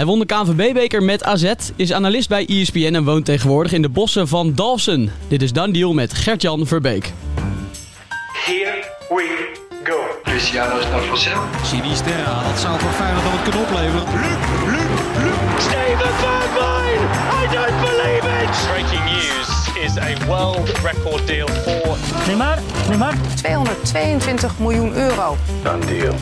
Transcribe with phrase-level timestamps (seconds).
[0.00, 3.88] Hij won de KNVB-beker met AZ, is analist bij ESPN en woont tegenwoordig in de
[3.88, 5.12] bossen van Dalfsen.
[5.28, 7.12] Dit is Dan Deal met Gert-Jan Verbeek.
[8.44, 9.52] Here we
[9.84, 9.98] go.
[10.22, 11.42] Cristiano is naar Marcel.
[11.64, 14.04] Sinisterra, dat zou voor Feyenoord dan het kunnen opleveren.
[14.12, 15.62] Luc, Luc, Luc.
[15.62, 17.00] Steven Bergwijn.
[17.40, 18.68] I don't believe it.
[18.72, 19.48] Breaking news
[19.84, 21.96] is a world record deal for
[22.26, 22.58] Neymar,
[22.88, 23.14] Neymar.
[23.34, 25.36] 222 miljoen euro.
[25.62, 26.14] Done deal.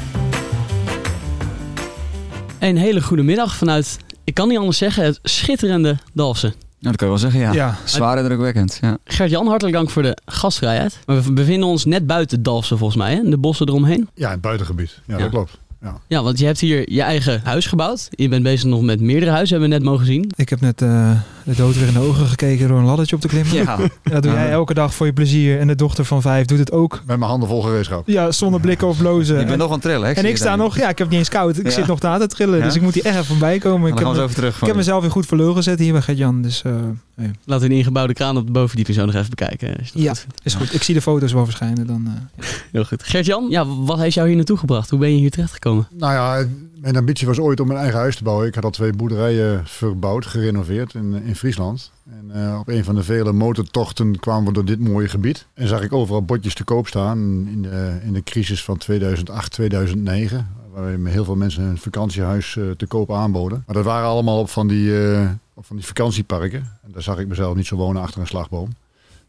[2.58, 6.48] Een hele goede middag vanuit, ik kan niet anders zeggen, het schitterende Dalfsen.
[6.50, 7.52] Nou, dat kan je wel zeggen, ja.
[7.52, 7.76] Ja.
[7.84, 8.98] Zwaar indrukwekkend, ja.
[9.04, 10.98] Gert-Jan, hartelijk dank voor de gastvrijheid.
[11.06, 13.18] Maar we bevinden ons net buiten Dalfsen volgens mij, hè?
[13.20, 14.08] in de bossen eromheen.
[14.14, 15.00] Ja, in het buitengebied.
[15.06, 15.22] Ja, Ja.
[15.22, 15.58] dat klopt.
[15.82, 15.98] Ja.
[16.06, 18.08] Ja, want je hebt hier je eigen huis gebouwd.
[18.10, 20.30] Je bent bezig nog met meerdere huizen, hebben we net mogen zien.
[20.36, 21.10] Ik heb net eh,
[21.44, 23.54] de dood weer in de ogen gekeken door een laddertje op te klimmen.
[23.54, 23.78] Ja,
[24.12, 25.58] Dat doe jij elke dag voor je plezier.
[25.60, 27.02] En de dochter van vijf doet het ook.
[27.06, 28.08] Met mijn handen vol gereedschap.
[28.08, 29.38] Ja, zonder blikken of blozen.
[29.38, 30.12] je bent nog aan het trillen, hè?
[30.14, 31.58] en ik sta nog, ja, ik heb niet eens koud.
[31.58, 31.70] Ik Ja.
[31.70, 32.58] zit nog te aan te trillen.
[32.58, 32.64] Ja?
[32.64, 33.92] Dus ik moet hier echt even voorbij komen.
[33.92, 36.42] Ik heb, me- ik heb mezelf weer goed voor lul gezet hier bij Gert-Jan.
[36.42, 36.72] Dus eh,
[37.18, 39.76] hey, Laten we de ingebouwde kraan op de bovendieping zo nog even bekijken.
[39.76, 40.14] Dat Ja.
[40.14, 40.74] goed is goed.
[40.74, 41.86] Ik zie de foto's wel verschijnen.
[41.86, 43.02] Dan, eh, Heel goed.
[43.02, 44.90] Gert-Jan, ja, wat heeft jou hier naartoe gebracht?
[44.90, 45.88] Hoe ben je hier terechtgekomen?
[45.96, 46.46] Nou ja,
[46.80, 48.46] mijn ambitie was ooit om een eigen huis te bouwen.
[48.46, 51.92] Ik had al twee boerderijen verbouwd, gerenoveerd in, in Friesland.
[52.10, 55.46] En eh, op een van de vele motortochten kwamen we door dit mooie gebied.
[55.54, 57.18] En zag ik overal bordjes te koop staan
[57.52, 60.46] in de, in de crisis van 2008, 2009.
[60.80, 63.62] Waarbij heel veel mensen hun vakantiehuis eh, te koop aanboden.
[63.66, 66.58] Maar dat waren allemaal op van die, eh, van die vakantieparken.
[66.82, 68.68] En daar zag ik mezelf niet zo wonen achter een slagboom.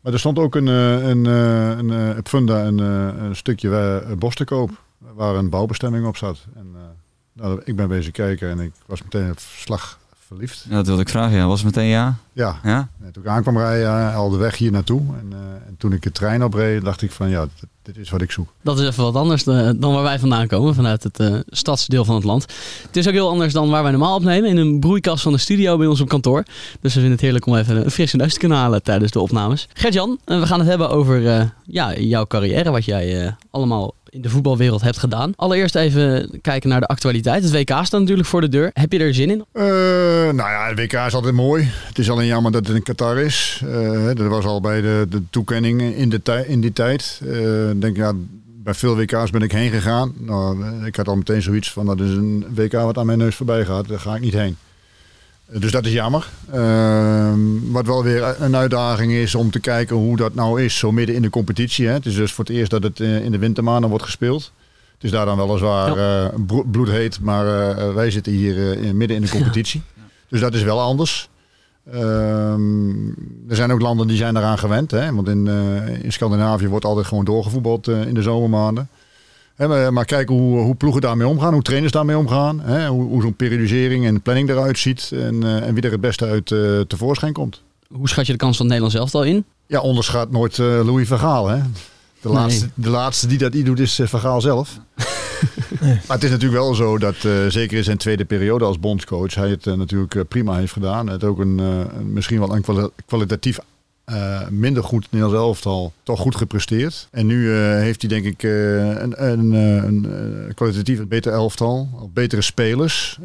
[0.02, 4.82] Maar er stond ook een, eh, een, een, Funda een, een stukje bos te koop.
[4.98, 6.46] Waar een bouwbestemming op zat.
[6.56, 6.76] En,
[7.34, 10.66] nou, ik ben bezig kijken en ik was meteen op slag verliefd.
[10.70, 11.48] Ja, dat wilde ik vragen, ja.
[11.48, 12.16] Was het meteen ja?
[12.34, 12.88] Ja, Ja?
[13.04, 15.00] en toen ik aankwam rijden, eh, al de weg hier naartoe.
[15.00, 18.10] En, eh, en toen ik de trein opreed, dacht ik van ja, dit, dit is
[18.10, 18.54] wat ik zoek.
[18.62, 22.06] Dat is even wat anders eh, dan waar wij vandaan komen, vanuit het eh, stadsdeel
[22.06, 22.46] van het land.
[22.88, 25.38] Het is ook heel anders dan waar wij normaal opnemen, in een broeikas van de
[25.38, 26.44] studio bij ons op kantoor.
[26.82, 29.20] Dus we vinden het heerlijk om even een frisse neus te kunnen halen tijdens de
[29.20, 29.68] opnames.
[29.74, 34.22] Gert-Jan, we gaan het hebben over eh, ja, jouw carrière, wat jij eh, allemaal in
[34.22, 35.34] de voetbalwereld hebt gedaan.
[35.36, 37.44] Allereerst even kijken naar de actualiteit.
[37.44, 38.70] Het WK staat natuurlijk voor de deur.
[38.74, 39.46] Heb je er zin in?
[39.52, 41.68] Eh, nou ja, de WK is altijd mooi.
[41.88, 43.62] Het is alleen jammer dat het in Qatar is.
[43.66, 47.22] Eh, dat was al bij de, de toekenning in, de in die tijd.
[47.72, 48.14] Ik denk ja,
[48.64, 50.14] bij veel WK's ben ik heen gegaan.
[50.18, 53.36] Nou, ik had al meteen zoiets van dat is een WK wat aan mijn neus
[53.36, 53.88] voorbij gaat.
[53.88, 54.58] Daar ga ik niet heen.
[55.54, 56.30] Dus dat is jammer.
[56.52, 57.40] Ehm,
[57.72, 61.16] wat wel weer een uitdaging is om te kijken hoe dat nou is, zo midden
[61.16, 61.88] in de competitie.
[61.88, 61.94] Hè.
[61.94, 64.52] Het is dus voor het eerst dat het eh, in de wintermaanden wordt gespeeld.
[64.94, 69.18] Het is daar dan weliswaar eh, bro- bloedheet, maar eh, wij zitten hier in- midden
[69.18, 69.82] in de competitie.
[70.28, 71.30] Dus dat is wel anders.
[71.92, 73.08] Ehm,
[73.50, 74.92] er zijn ook landen die zijn eraan gewend.
[74.92, 75.14] Hè?
[75.14, 75.48] Want in,
[76.02, 78.90] in Scandinavië wordt altijd gewoon doorgevoetbald in de zomermaanden.
[79.60, 82.60] Hè, maar, maar kijken hoe, hoe ploegen daarmee omgaan, hoe trainers daarmee omgaan.
[82.60, 82.88] Hè?
[82.88, 85.12] Hoe, hoe zo'n periodisering en planning eruit ziet.
[85.14, 87.62] En, eh, en wie er het beste uit eh, tevoorschijn komt.
[87.88, 89.46] Hoe schat je de kans van het Nederlands elftal in?
[89.68, 91.48] Ja, onderschat nooit eh, Louis Vergaal.
[91.48, 91.58] Hè?
[92.22, 92.34] De, Nee.
[92.34, 94.78] laatste, de laatste die dat niet doet is Vergaal zelf.
[95.80, 99.36] Maar het is natuurlijk wel zo dat, uh, zeker in zijn tweede periode als bondscoach,
[99.36, 101.08] hij het uh, natuurlijk prima heeft gedaan.
[101.08, 101.62] Het ook een,
[102.14, 103.26] misschien wel een kwali
[104.10, 107.08] kwalitatief minder goed Nederlands elftal toch goed gepresteerd.
[107.12, 113.20] En nu heeft hij denk ik een, een, een, een kwalitatief beter elftal, betere spelers.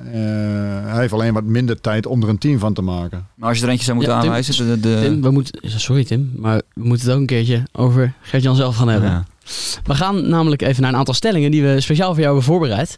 [0.85, 3.27] hij heeft alleen wat minder tijd om er een team van te maken.
[3.35, 4.67] Maar als je er eentje zou moeten ja, Tim, aanwijzen...
[4.67, 4.99] De, de...
[5.03, 8.77] Tim, we moeten, sorry Tim, maar we moeten het ook een keertje over Gert-Jan zelf
[8.77, 9.11] gaan hebben.
[9.11, 9.25] Ja.
[9.85, 12.97] We gaan namelijk even naar een aantal stellingen die we speciaal voor jou hebben voorbereid.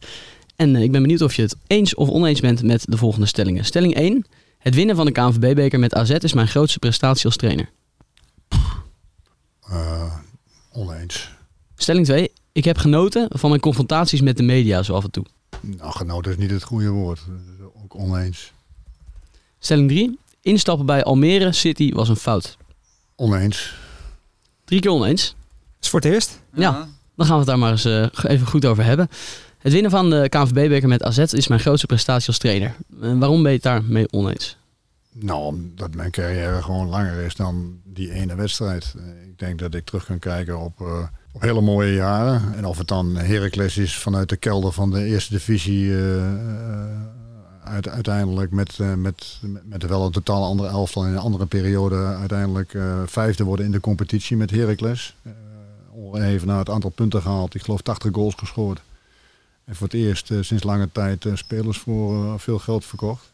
[0.57, 3.27] En uh, ik ben benieuwd of je het eens of oneens bent met de volgende
[3.27, 3.65] stellingen.
[3.65, 4.25] Stelling 1.
[4.67, 7.71] Het winnen van de KNVB-beker met AZ is mijn grootste prestatie als trainer.
[9.71, 10.13] Uh,
[10.73, 11.31] oneens.
[11.77, 12.33] Stelling 2.
[12.53, 15.25] Ik heb genoten van mijn confrontaties met de media zo af en toe.
[15.61, 17.21] Nou, genoten is niet het goede woord.
[17.83, 18.53] Ook oneens.
[19.59, 20.19] Stelling 3.
[20.41, 22.57] Instappen bij Almere City was een fout.
[23.17, 23.75] Oneens.
[24.65, 25.35] Drie keer oneens.
[25.81, 26.41] Is voor het eerst?
[26.53, 26.61] Ja.
[26.61, 26.89] ja.
[27.17, 29.09] Dan gaan we het daar maar eens uh, even goed over hebben.
[29.67, 32.75] Het winnen van de KNVB-beker met AZ is mijn grootste prestatie als trainer.
[33.01, 34.57] En waarom ben je het daarmee oneens?
[35.13, 38.95] Nou, omdat mijn carrière gewoon langer is dan die ene wedstrijd.
[39.29, 42.55] Ik denk dat ik terug kan kijken op, uh, op hele mooie jaren.
[42.57, 45.85] En of het dan Heracles is vanuit de kelder van de eerste divisie...
[45.85, 46.23] Uh,
[47.65, 51.97] uit, uiteindelijk met, uh, met, met wel een totaal andere elftal in een andere periode...
[51.97, 55.17] uiteindelijk vijfde worden in de competitie met Heracles.
[56.13, 57.55] even naar het aantal punten gehaald.
[57.55, 58.81] Ik geloof 80 goals gescoord.
[59.67, 63.33] En voor het eerst sinds lange tijd spelers voor veel geld verkocht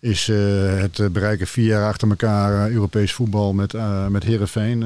[0.00, 3.72] is het bereiken vier jaar achter elkaar Europees voetbal met,
[4.08, 4.80] met Heerenveen,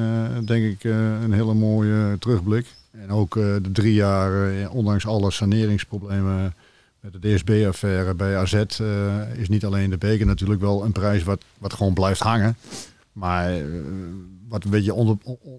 [0.45, 2.67] denk ik, een hele mooie terugblik.
[2.91, 6.55] En ook de drie jaar, ondanks alle saneringsproblemen,
[7.01, 8.53] met de DSB-affaire bij AZ
[9.37, 12.57] is niet alleen de beker natuurlijk wel een prijs wat, wat gewoon blijft hangen.
[13.13, 13.53] Maar
[14.53, 15.17] wat een beetje onder,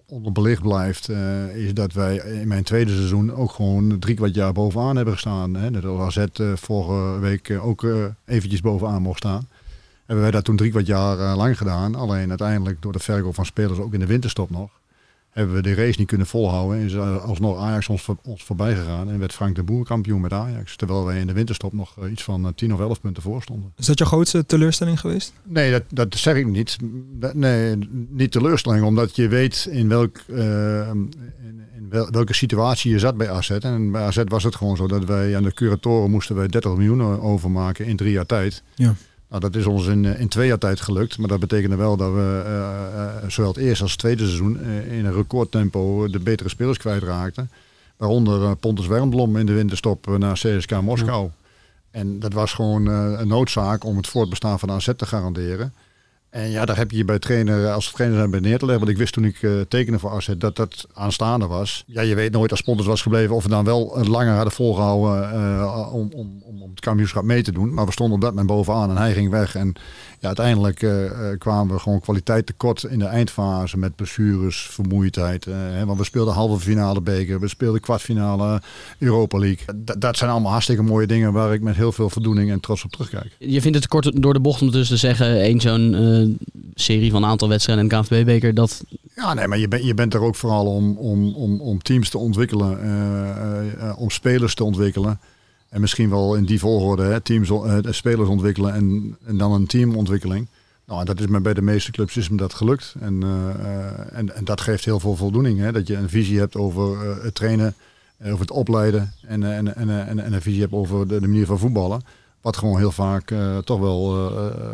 [0.08, 4.54] onderbelicht blijft, uh, is dat wij in mijn tweede seizoen ook gewoon drie kwart jaar
[4.54, 5.56] bovenaan hebben gestaan.
[5.56, 5.72] Hè?
[5.72, 6.26] Dat AZ
[6.56, 7.88] vorige week ook
[8.26, 9.48] eventjes bovenaan mocht staan.
[10.06, 11.96] Hebben wij dat toen drie kwart jaar lang gedaan.
[11.96, 14.70] Alleen uiteindelijk door de verkoop van spelers ook in de winterstop nog
[15.34, 16.80] hebben we de race niet kunnen volhouden.
[16.80, 19.10] En is alsnog Ajax ons, ons voorbij gegaan.
[19.10, 20.76] En werd Frank de Boer kampioen met Ajax.
[20.76, 23.74] Terwijl wij in de winterstop nog iets van 10 of 11 punten voor stonden.
[23.78, 25.34] Is dat je grootste teleurstelling geweest?
[25.44, 26.78] Nee, dat, dat zeg ik niet.
[27.34, 27.76] Nee,
[28.10, 28.86] niet teleurstelling.
[28.86, 30.38] Omdat je weet in, welk, uh,
[30.90, 31.14] in,
[31.76, 33.50] in wel, welke situatie je zat bij AZ.
[33.50, 36.72] En bij AZ was het gewoon zo dat wij aan de curatoren moesten wij 30
[36.72, 38.64] miljoen overmaken in drie jaar tijd.
[38.76, 38.94] Ja.
[39.34, 41.18] Nou, dat is ons in, in twee jaar tijd gelukt.
[41.18, 44.60] Maar dat betekende wel dat we uh, uh, zowel het eerste als het tweede seizoen
[44.62, 47.50] uh, in een recordtempo de betere spelers kwijtraakten.
[47.98, 51.24] Waaronder Pontus Wernblom in de winterstop naar CSK Moskou.
[51.24, 51.32] Ja.
[51.92, 55.74] En dat was gewoon een noodzaak om het voortbestaan van AZ te garanderen.
[56.34, 58.86] En ja, daar heb je je bij trainer, als trainer zijn bij neer te leggen.
[58.86, 61.84] Want ik wist toen ik uh, tekende voor AZ dat dat aanstaande was.
[61.88, 65.34] Ja, je weet nooit als Pontus was gebleven of we dan wel langer hadden volgehouden
[65.34, 67.74] uh, om, om, om het kampioenschap mee te doen.
[67.74, 69.56] Maar we stonden op dat moment bovenaan en hij ging weg.
[69.56, 69.74] En
[70.24, 75.46] ja, uiteindelijk uh, kwamen we gewoon kwaliteit tekort in de eindfase met blessures, vermoeidheid.
[75.46, 78.62] Hè, want we speelden halve finale beker, we speelden kwartfinale
[79.00, 79.84] Europa League.
[79.86, 82.84] D dat zijn allemaal hartstikke mooie dingen waar ik met heel veel voldoening en trots
[82.84, 83.36] op terugkijk.
[83.40, 86.38] Je vindt het kort door de bocht om dus te zeggen, één zo'n
[86.74, 88.84] serie van een aantal wedstrijden en KNVB-beker, dat...
[89.16, 92.10] Ja, nee, maar je, ben, je bent er ook vooral om, om, om, om teams
[92.10, 92.78] te ontwikkelen,
[93.98, 95.20] om spelers te ontwikkelen.
[95.74, 99.66] En misschien wel in die volgorde, hè, teams, uh, spelers ontwikkelen en, en dan een
[99.66, 100.48] teamontwikkeling.
[100.86, 102.96] Nou, dat is me bij de meeste clubs is me dat gelukt.
[103.00, 103.24] En,
[104.12, 105.60] en, en dat geeft heel veel voldoening.
[105.60, 107.76] Hè, dat je een visie hebt over het trainen,
[108.24, 111.60] over het opleiden en, en, en, en, en een visie hebt over de, manier van
[111.60, 112.02] voetballen.
[112.42, 113.34] Wat gewoon heel vaak
[113.64, 114.32] toch wel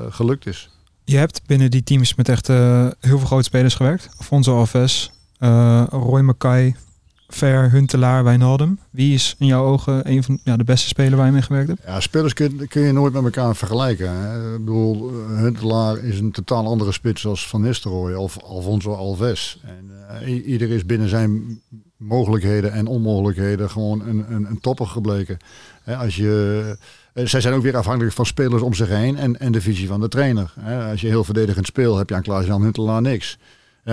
[0.09, 0.69] gelukt is.
[1.03, 4.09] Je hebt binnen die teams met echt heel veel grote spelers gewerkt.
[4.17, 5.11] Afonso Alves,
[5.89, 6.75] Roy Mackay,
[7.29, 8.79] Ver, Huntelaar, Wijnaldum.
[8.89, 11.67] Wie is in jouw ogen een van ja, de beste spelers waar je mee gewerkt
[11.67, 11.81] hebt?
[11.85, 14.11] Ja, spelers kun, kun je nooit met elkaar vergelijken.
[14.11, 14.53] Hè.
[14.53, 19.61] Ik bedoel, Huntelaar is een totaal andere spits als Van Nistelrooy of Alfonso Alves.
[19.65, 19.91] En,
[20.27, 21.61] uh, ieder is binnen zijn
[21.97, 25.37] mogelijkheden en onmogelijkheden gewoon een, een, topper gebleken.
[25.83, 26.77] Hè, als je...
[27.13, 29.99] Zij zijn ook weer afhankelijk van spelers om zich heen en, en de visie van
[29.99, 30.53] de trainer.
[30.89, 33.37] Als je heel verdedigend speelt, heb je aan Klaas-Jan Huntelaar niks.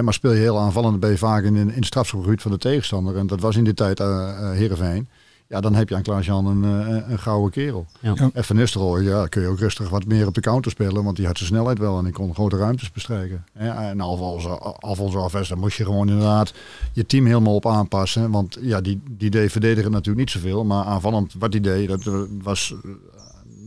[0.02, 3.16] Maar speel je heel aanvallend, ben je vaak in, in het strafschopgebied van de tegenstander.
[3.16, 5.08] En dat was in die tijd uh, uh, Heerenveen.
[5.48, 7.86] Ja, dan heb je aan Klaas-Jan een, uh, een gouden kerel.
[8.00, 8.14] Ja.
[8.32, 11.04] En Van Nistelrooy, ja, kun je ook rustig wat meer op de counter spelen.
[11.04, 13.44] Want die had zijn snelheid wel en die kon grote ruimtes bestrijken.
[13.52, 16.54] En Alfonso, Alves, daar moest je gewoon inderdaad
[16.92, 18.30] je team helemaal op aanpassen.
[18.30, 20.64] Want ja, die, die deed verdedigen natuurlijk niet zoveel.
[20.64, 22.74] Maar aanvallend wat die deed, dat was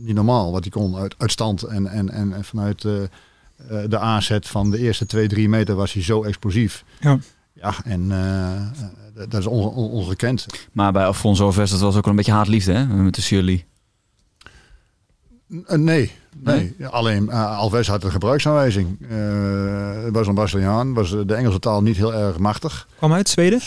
[0.04, 0.52] niet normaal.
[0.52, 2.92] Wat hij kon uit, uit stand en, en, en, en vanuit uh,
[3.88, 6.84] de aanzet van de eerste twee, drie meter was hij zo explosief.
[7.00, 7.18] Ja.
[7.54, 10.46] Ja, en uh, dat is on, on, ongekend.
[10.72, 12.86] Maar bij Alfonso Alves, dat was ook wel een beetje haatliefde, hè?
[12.86, 13.64] Met de Shirley.
[15.46, 16.10] Nee, nee.
[16.38, 16.86] nee.
[16.86, 18.96] Alleen uh, Alves had een gebruiksaanwijzing.
[19.00, 22.88] Uh, het was een Braziliaan, was de Engelse taal niet heel erg machtig.
[22.96, 23.60] Kwam uit Zweden?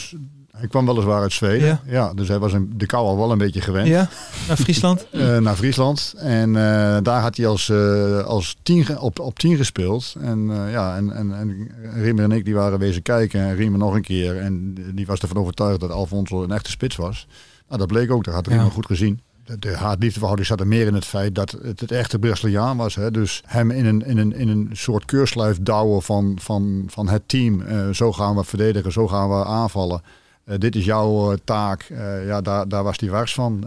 [0.58, 1.68] Hij kwam weliswaar uit Zweden.
[1.68, 1.82] Ja.
[1.86, 3.88] ja dus hij was een, de kou al wel een beetje gewend.
[3.88, 4.10] Ja,
[4.48, 5.08] naar Friesland.
[5.12, 6.14] uh, naar Friesland.
[6.18, 10.16] En uh, daar had hij als, uh, als tien, op, op tien gespeeld.
[10.20, 13.42] En ja, en, en, en Riemer en ik die waren wezen kijken.
[13.42, 14.38] En Riemer nog een keer.
[14.38, 17.27] En die was ervan overtuigd dat Alfonso een echte spits was.
[17.68, 18.24] Nou, dat bleek ook.
[18.24, 18.72] Dat had Riemer ja.
[18.72, 19.22] goed gezien.
[19.46, 22.96] De, de haat-liefdeverhouding zat er meer in het feit dat het het echte Braziliaan was.
[22.96, 23.12] Hè?
[23.12, 27.22] Dus hem in een, in een, in een soort keurslijf douwen van, van, van het
[27.25, 27.63] team.
[27.94, 30.01] zo gaan we verdedigen, zo gaan we aanvallen.
[30.46, 31.90] Uh, dit is jouw uh, taak.
[31.92, 33.66] Uh, ja, daar, daar was hij wars van.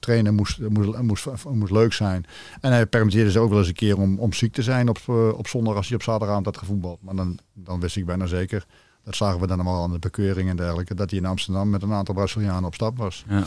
[0.00, 2.24] trainen moest, moest, moest, moest leuk zijn.
[2.60, 5.08] En hij permitteerde ze ook wel eens een keer om, om ziek te zijn op,
[5.36, 7.02] op zondag als hij op zaterdagavond had gevoetbald.
[7.02, 8.66] Maar dan, dan wist ik bijna zeker,
[9.04, 11.82] dat zagen we dan allemaal aan de bekeuring en dergelijke, dat hij in Amsterdam met
[11.82, 13.24] een aantal Brazilianen op stap was.
[13.28, 13.44] Ja.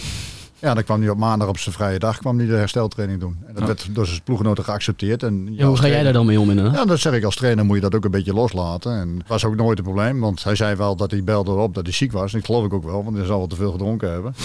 [0.60, 3.38] Ja, dan kwam hij op maandag op zijn vrije dag kwam hij de hersteltraining doen.
[3.48, 3.66] En dat ja.
[3.66, 5.24] werd door zijn ploeggenoten geaccepteerd.
[5.24, 6.50] En ja, hoe ga jij daar dan mee om?
[6.50, 6.75] Inderdaad?
[6.75, 9.00] Ja, dat zeg ik als trainer moet je dat ook een beetje loslaten.
[9.00, 11.75] En het was ook nooit een probleem, want hij zei wel dat hij belde op
[11.75, 12.34] dat hij ziek was.
[12.34, 14.36] En dat geloof ik ook wel, want hij zal wel te veel gedronken hebben.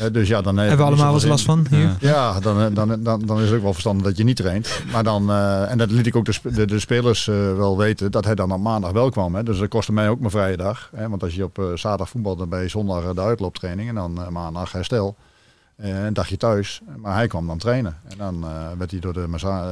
[0.00, 1.96] Uh, dus ja, dan hebben we allemaal wel eens last van hier.
[2.00, 4.80] Ja, dan, dan, dan, dan is het ook wel verstandig dat je niet traint.
[4.92, 8.10] Maar dan, uh, en dat liet ik ook de, de, de spelers uh, wel weten,
[8.10, 9.34] dat hij dan op maandag wel kwam.
[9.34, 9.42] Hè.
[9.42, 10.90] Dus dat kostte mij ook mijn vrije dag.
[10.94, 11.08] Hè.
[11.08, 14.72] Want als je op zaterdag voetbalt, dan ben je zondag de uitlooptraining en dan maandag
[14.72, 15.16] herstel.
[15.84, 17.96] Uh, een dagje thuis, maar hij kwam dan trainen.
[18.08, 19.28] En dan uh, werd hij door de,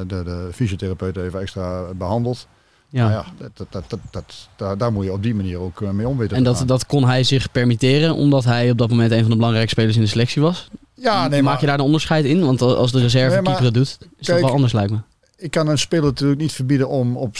[0.07, 2.47] de, de fysiotherapeut even extra behandeld.
[2.89, 3.09] Ja.
[3.09, 6.09] Nou ja, dat, dat, dat, dat, daar, daar moet je op die manier ook mee
[6.09, 9.21] om weten En dat, dat kon hij zich permitteren, omdat hij op dat moment een
[9.21, 10.69] van de belangrijke spelers in de selectie was?
[10.95, 12.45] Ja, nee, Maak maar je daar een onderscheid in?
[12.45, 14.99] Want als de reservekeeper Nee, maar- het doet, is dat kijk, wel anders lijkt me.
[15.37, 17.37] Ik kan een speler natuurlijk niet verbieden om op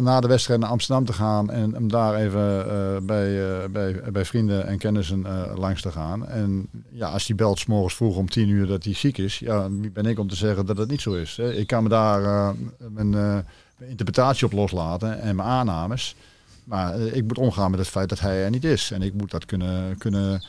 [0.00, 4.00] na de wedstrijd naar Amsterdam te gaan en hem daar even eh, bij, eh, bij,
[4.12, 6.26] bij vrienden en kennissen eh, langs te gaan.
[6.26, 9.70] En ja, als die belt morgens vroeg om tien uur dat hij ziek is, ja,
[9.70, 11.36] wie ben ik om te zeggen dat het niet zo is.
[11.36, 11.52] Hè?
[11.52, 12.54] Ik kan me daar
[12.90, 13.44] mijn,
[13.78, 16.16] interpretatie op loslaten en mijn aannames.
[16.64, 18.90] Maar ik moet omgaan met het feit dat hij er niet is.
[18.90, 20.42] En ik moet dat kunnen, kunnen,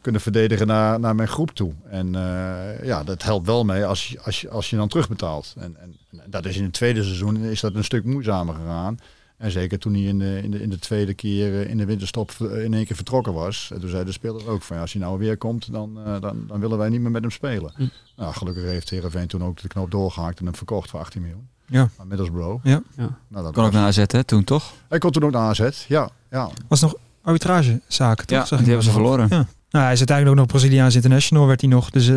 [0.00, 1.72] kunnen verdedigen naar, naar mijn groep toe.
[1.90, 5.54] En eh, ja, dat helpt wel mee als je, als je, als je dan terugbetaalt.
[5.58, 8.98] En, en, en dat is in het tweede seizoen is dat een stuk moeizamer gegaan.
[9.38, 11.84] En zeker toen hij in de, in de, in de tweede keer eh, in de
[11.84, 13.70] winterstop eh, in één keer vertrokken was.
[13.72, 16.20] En toen zei de speler ook van ja, als hij nou weer komt, dan, eh,
[16.20, 17.72] dan, dan willen wij niet meer met hem spelen.
[17.76, 17.86] Hm.
[18.16, 21.48] Nou, gelukkig heeft Heerenveen toen ook de knoop doorgehaakt en hem verkocht voor 18 miljoen.
[21.66, 21.88] Ja.
[21.96, 22.64] Maar Middlesbrough.
[22.64, 22.82] Ja.
[22.96, 23.18] Ja.
[23.28, 24.72] Nou, dat Kon ook naar AZ hè, toen toch?
[24.88, 26.10] Hij kon toen ook naar AZ, ja.
[26.30, 26.50] ja.
[26.68, 28.48] Was nog arbitragezaken, toch?
[28.48, 29.26] Ja, die hebben ze verloren.
[29.30, 29.46] Ja.
[29.70, 31.90] Nou, hij is uiteindelijk ook nog Braziliaans international, werd hij nog.
[31.90, 32.14] Dus eh,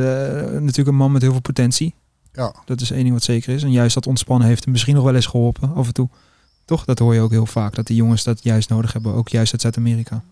[0.59, 1.93] natuurlijk een man met heel veel potentie.
[2.33, 2.55] Ja.
[2.65, 3.63] Dat is één ding wat zeker is.
[3.63, 6.09] En juist dat ontspannen heeft hem misschien nog wel eens geholpen, af en toe.
[6.65, 6.85] Toch?
[6.85, 9.13] Dat hoor je ook heel vaak, dat die jongens dat juist nodig hebben.
[9.13, 10.23] Ook juist uit Zuid-Amerika.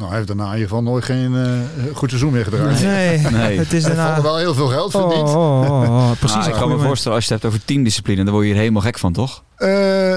[0.00, 1.50] Nou, hij heeft daarna in ieder geval nooit geen eh,
[1.94, 2.82] goed seizoen meer gedraaid.
[2.82, 3.58] Nee, Nee.
[3.64, 4.22] het is Hij daarna...
[4.22, 5.28] wel heel veel geld Oh, verdiend.
[5.28, 6.10] oh, oh, oh.
[6.18, 6.36] Precies.
[6.36, 8.50] Ah, een ik kan me voorstellen, als je het hebt over teamdiscipline, dan word je
[8.50, 9.42] hier helemaal gek van, toch?
[9.56, 9.68] Eh,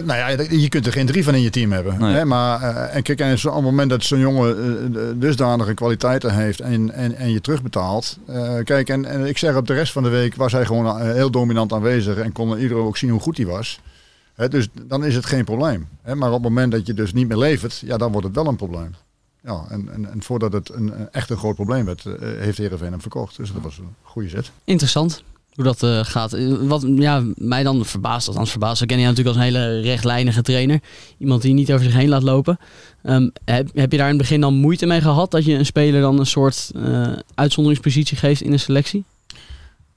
[0.05, 1.99] nou ja, je kunt er geen drie van in je team hebben.
[1.99, 2.13] Nee.
[2.13, 2.25] Hè?
[2.25, 6.59] Maar, eh, en kijk, en zo- op het moment dat zo'n jongen dusdanige kwaliteiten heeft
[6.59, 8.17] en, en, en je terugbetaalt.
[8.27, 11.01] eh, kijk, en, en ik zeg op de rest van de week was hij gewoon
[11.01, 13.79] heel dominant aanwezig en kon iedereen ook zien hoe goed hij was.
[14.35, 15.87] Hè, dus dan is het geen probleem.
[16.03, 16.15] Hè?
[16.15, 18.47] Maar op het moment dat je dus niet meer levert, ja, dan wordt het wel
[18.47, 18.95] een probleem.
[19.43, 22.57] Ja, en, en, en voordat het een, een- echt een groot probleem werd, eh, heeft
[22.57, 23.37] Heerenveen hem verkocht.
[23.37, 24.51] Dus dat was een goede zet.
[24.63, 25.23] Interessant
[25.53, 26.33] hoe dat eh, gaat.
[26.33, 28.79] Eh, Wat ja, mij dan verbaast, althans verbaast.
[28.79, 30.79] We kennen je natuurlijk als een hele rechtlijnige trainer.
[31.17, 32.59] Iemand die niet over zich heen laat lopen.
[33.03, 35.65] Ehm, heb, heb je daar in het begin dan moeite mee gehad dat je een
[35.65, 39.03] speler dan een soort eh, uitzonderingspositie geeft in de selectie?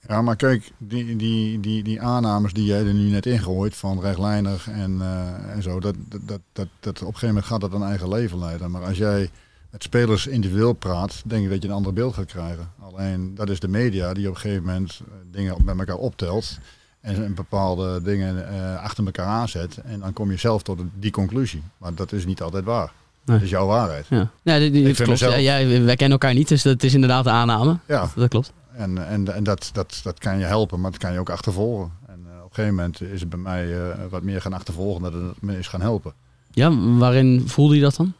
[0.08, 4.00] Ja, maar kijk, die, die, die, die aannames die jij er nu net ingooit van
[4.00, 7.72] rechtlijnig en, eh, en zo, dat, dat, dat, dat, op een gegeven moment gaat dat
[7.72, 8.70] een eigen leven leiden.
[8.70, 9.30] Maar als jij
[9.70, 12.68] met spelers individueel praat, denk ik dat je een ander beeld gaat krijgen.
[12.92, 16.58] Alleen dat is de media die op een gegeven moment eh, dingen met elkaar optelt
[17.00, 19.76] en een bepaalde dingen eh, achter elkaar aanzet.
[19.84, 21.62] En dan kom je zelf tot die conclusie.
[21.78, 22.92] Maar dat is niet altijd waar.
[23.24, 23.36] Nee.
[23.36, 24.06] Dat is jouw waarheid.
[24.08, 25.08] Ja, ja vind klopt.
[25.10, 27.78] mezelf- Ja, ja, wij kennen elkaar niet, dus dat is inderdaad de aanname.
[27.86, 28.52] Ja, Dat klopt.
[28.76, 31.90] En, en, en dat, dat, dat kan je helpen, maar dat kan je ook achtervolgen.
[32.06, 35.02] En eh, op een gegeven moment is het bij mij eh, wat meer gaan achtervolgen
[35.02, 36.12] dan het me is gaan helpen.
[36.50, 38.12] Ja, waarin voelde je dat dan?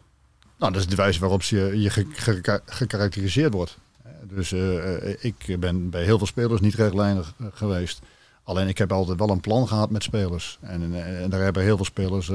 [0.59, 3.79] Nou, dat is de wijze waarop je, je ge- ge- gekarakteriseerd wordt.
[4.23, 8.01] Dus eh, ik ben bij heel veel spelers niet rechtlijnig geweest.
[8.45, 10.59] Alleen ik heb altijd wel een plan gehad met spelers.
[10.61, 12.31] En, eh, en daar hebben heel veel spelers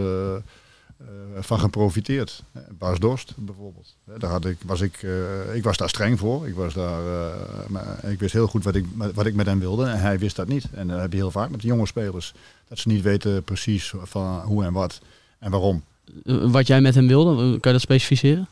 [1.39, 2.43] van geprofiteerd.
[2.51, 3.95] Eh, Bas Dorst bijvoorbeeld.
[4.05, 6.47] Eh, Daar had ik, was ik, eh, ik was daar streng voor.
[6.47, 7.35] Ik, was daar, eh,
[7.67, 9.85] maar ik wist heel goed wat ik, wat ik met hem wilde.
[9.85, 10.65] En hij wist dat niet.
[10.73, 12.33] En dat heb je heel vaak met jonge spelers.
[12.67, 15.01] Dat ze niet weten precies van hoe en wat
[15.39, 15.83] en waarom.
[16.25, 18.47] Eh, Wat jij met hem wilde, kan je dat specificeren?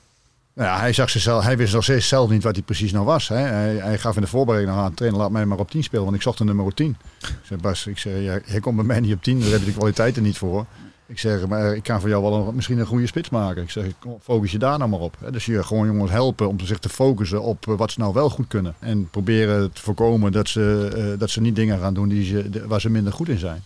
[0.54, 3.06] Nou ja, hij, zag zichzelf, hij wist nog steeds zelf niet wat hij precies nou
[3.06, 3.28] was.
[3.28, 3.36] Hè.
[3.38, 6.04] Hij, hij gaf in de voorbereiding nog aan, trainer laat mij maar op 10 spelen,
[6.04, 6.98] want ik zocht een nummer 10.
[7.20, 9.60] Ik zei, Bas, ik zeg, ja, jij komt bij mij niet op 10, daar heb
[9.60, 10.66] je de kwaliteiten niet voor.
[11.10, 13.64] Ik zeg, maar ik kan voor jou wel een, misschien een goede spits maken.
[13.64, 13.86] Ik zeg,
[14.22, 15.18] focus je daar nou maar op.
[15.32, 18.30] Dus je gewoon jongens helpen om zich te focussen op eh, wat ze nou wel
[18.30, 18.74] goed kunnen.
[18.80, 22.64] En proberen te voorkomen dat ze, eh, dat ze niet dingen gaan doen die ze,
[22.68, 23.64] waar ze minder goed in zijn.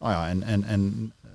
[0.00, 1.30] Nou ja, en, en, en, eh,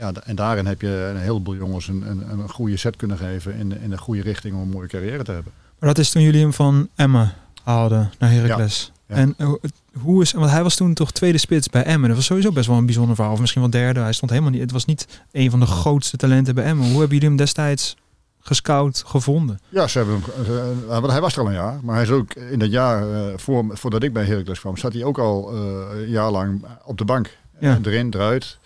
[0.00, 3.54] ja, en daarin heb je een heleboel jongens een, een, een goede set kunnen geven
[3.54, 5.52] in, in de goede richting om een mooie carrière te hebben.
[5.78, 8.92] Maar dat is toen jullie hem van Emma haalden naar Heracles.
[8.94, 8.99] Ja.
[9.10, 9.52] En eh,
[10.00, 12.08] hoe is, want hij was toen toch tweede spits bij Emmen.
[12.08, 13.32] Dat was sowieso best wel een bijzonder verhaal.
[13.32, 14.00] Of misschien wel derde.
[14.00, 14.60] Hij stond helemaal niet.
[14.60, 16.84] Het was niet een van de grootste talenten bij Emmen.
[16.84, 17.96] Hoe hebben jullie hem destijds
[18.40, 19.60] gescout, gevonden?
[19.68, 21.78] Ja, ze hebben hem, want hij was er al een jaar.
[21.82, 23.04] Maar hij is ook in dat jaar,
[23.36, 27.04] voor, voordat ik bij Heracles kwam, zat hij ook al een jaar lang op de
[27.04, 27.38] bank.
[27.60, 27.78] Ja.
[27.82, 28.58] Eh, erin, eruit.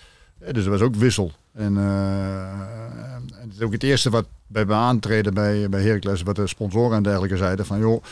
[0.53, 1.33] Dus er was ook wissel.
[1.53, 6.37] En, en het is ook het eerste wat bij mijn aantreden bij, bij Heracles, wat
[6.37, 8.03] de sponsoren en dergelijke zeiden van joh,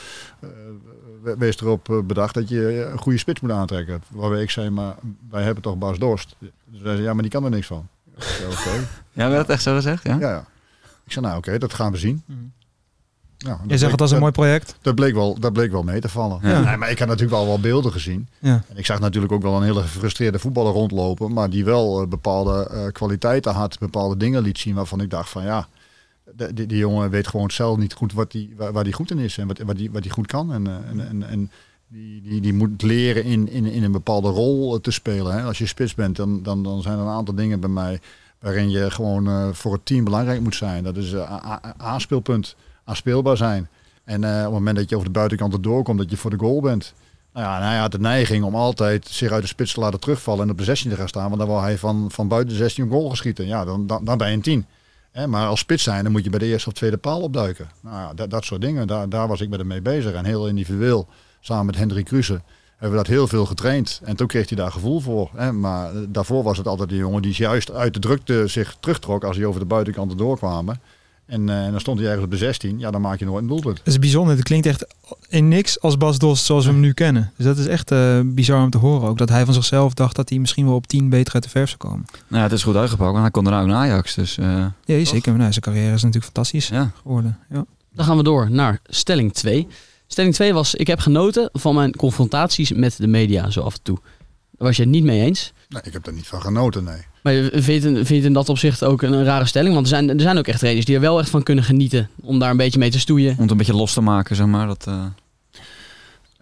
[1.23, 4.02] wees erop eh, bedacht dat je een goede spits moet aantrekken.
[4.09, 4.95] Waarbij ik zei, maar
[5.31, 6.37] wij hebben toch Bas Dorst.
[6.38, 7.87] Dus hij zei, ja, maar die kan er niks van.
[8.19, 8.71] Zei, oké.
[9.12, 10.02] Ja, werd dat echt zo gezegd?
[10.05, 10.17] Ja?
[10.21, 10.45] Ja, ja.
[11.05, 12.23] Ik zei, nou oké, dat gaan we zien.
[12.26, 12.38] Mhm.
[13.38, 14.76] Ja, dat Je bleek- zegt het als een dat- mooi project.
[14.83, 16.38] Dat bleek wel, dat bleek wel mee te vallen.
[16.43, 16.61] Ja.
[16.61, 18.29] Nee, maar ik had natuurlijk al wel beelden gezien.
[18.38, 18.62] Ja.
[18.69, 21.33] En ik zag natuurlijk ook wel een hele gefrustreerde voetballer rondlopen.
[21.33, 23.79] Maar die wel eh, bepaalde eh, kwaliteiten had.
[23.79, 25.67] Bepaalde dingen liet zien waarvan ik dacht van ja.
[26.55, 29.38] Die, jongen weet gewoon zelf niet goed wat die, waar, waar die goed in is.
[29.38, 30.52] En wat, wat, die, wat die goed kan.
[30.52, 31.50] En, eh, en, en, en
[31.88, 35.33] die, die, die moet leren in, in, in een bepaalde rol eh, te spelen.
[35.33, 35.43] Hè.
[35.43, 38.00] Als je spits bent, dan, dan, dan zijn er een aantal dingen bij mij.
[38.38, 40.85] Waarin je gewoon eh, voor het team belangrijk moet zijn.
[40.85, 42.57] Dat is eh, a- a- aanspeelpunt.
[42.85, 43.69] Aanspeelbaar zijn.
[44.05, 46.31] En eh, op het moment dat je over de buitenkant erdoor komt, dat je voor
[46.31, 46.95] de goal bent.
[47.33, 50.45] Nou ja, hij had de neiging om altijd zich uit de spits te laten terugvallen
[50.45, 51.29] en op de 16 te gaan staan.
[51.29, 53.47] Want dan wil hij van, van buiten de 16 een goal geschieten.
[53.47, 54.67] Ja, dan, dan, dan ben je een 10.
[55.26, 57.71] Maar als spits zijn, dan moet je bij de eerste of tweede paal opduiken.
[57.81, 60.12] Nou dat, dat soort dingen, daar, daar was ik met hem mee bezig.
[60.12, 61.09] En heel individueel,
[61.40, 62.40] samen met Hendrik Kruse,
[62.71, 64.00] hebben we dat heel veel getraind.
[64.04, 65.31] En toen kreeg hij daar gevoel voor.
[65.37, 65.52] Hè.
[65.52, 69.25] Maar eh, daarvoor was het altijd een jongen die juist uit de drukte zich terugtrok
[69.25, 70.81] als hij over de buitenkant erdoor kwamen.
[71.33, 72.79] En, eh, en dan stond hij ergens op de 16.
[72.79, 73.79] Ja, dan maak je nooit een doelpunt.
[73.79, 74.37] Het is bijzonder.
[74.37, 74.87] Het klinkt echt
[75.29, 77.33] in niks als Bas Dost zoals we hem nu kennen.
[77.37, 79.19] Dus dat is echt eh, bizar om te horen ook.
[79.19, 81.69] Dat hij van zichzelf dacht dat hij misschien wel op 10 beter uit de verf
[81.69, 82.05] zou komen.
[82.11, 84.15] Nou, ja, het is goed uitgepakt, want hij kon daarna ook naar Ajax.
[84.15, 85.37] Dus eh, Ja, zeker.
[85.37, 86.91] Nou, zijn carrière is natuurlijk fantastisch ja.
[87.03, 87.39] geworden.
[87.51, 87.65] Ja.
[87.93, 89.67] Dan gaan we door naar stelling 2.
[90.07, 93.83] Stelling 2 was, ik heb genoten van mijn confrontaties met de media zo af en
[93.83, 93.99] toe.
[94.51, 95.53] Daar was je het niet mee eens.
[95.69, 97.11] Nee, ik heb er niet van genoten, nee.
[97.23, 99.75] Maar vind je, het, vind je het in dat opzicht ook een, een rare stelling?
[99.75, 102.09] Want er zijn, er zijn ook echt trainers die er wel echt van kunnen genieten.
[102.21, 103.35] Om daar een beetje mee te stoeien.
[103.35, 104.67] om het een beetje los te maken, zeg maar.
[104.67, 105.05] Dat, eh,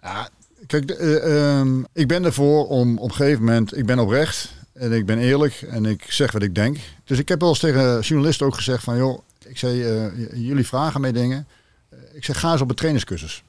[0.01, 0.29] Ja,
[0.67, 4.91] kijk, eh, ehm, ik ben ervoor om op een gegeven moment, ik ben oprecht en
[4.91, 6.77] ik ben eerlijk en ik zeg wat ik denk.
[7.05, 10.67] Dus ik heb wel eens tegen journalisten ook gezegd van, joh, ik zei, eh, jullie
[10.67, 11.47] vragen mij dingen.
[11.89, 13.43] Eh, Ik zeg, ga eens op een trainerscursus.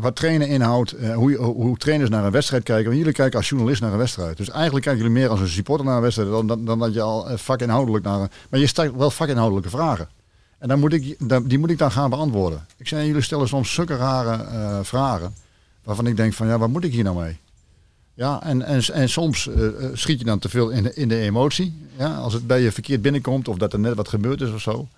[0.00, 2.84] Wat trainen inhoudt, eh, hoe, hoe trainers naar een wedstrijd kijken.
[2.84, 4.36] Want jullie kijken als journalist naar een wedstrijd.
[4.36, 6.94] Dus eigenlijk kijken jullie meer als een supporter naar een wedstrijd dan, dan, dan dat
[6.94, 8.30] je al eh, vakinhoudelijk naar een...
[8.50, 10.08] Maar je stelt wel vakinhoudelijke vragen.
[10.58, 12.66] En dan moet ik, die moet ik dan gaan beantwoorden.
[12.76, 15.34] Ik zei, jullie stellen soms zulke rare eh, vragen.
[15.84, 17.36] Waarvan ik denk van, ja, wat moet ik hier nou mee?
[18.14, 19.48] Ja, en, en, en soms
[19.92, 21.88] schiet je dan te veel in in de emotie.
[21.98, 24.60] Ja, als het bij je verkeerd binnenkomt of dat er net wat gebeurd is of
[24.60, 24.88] zo.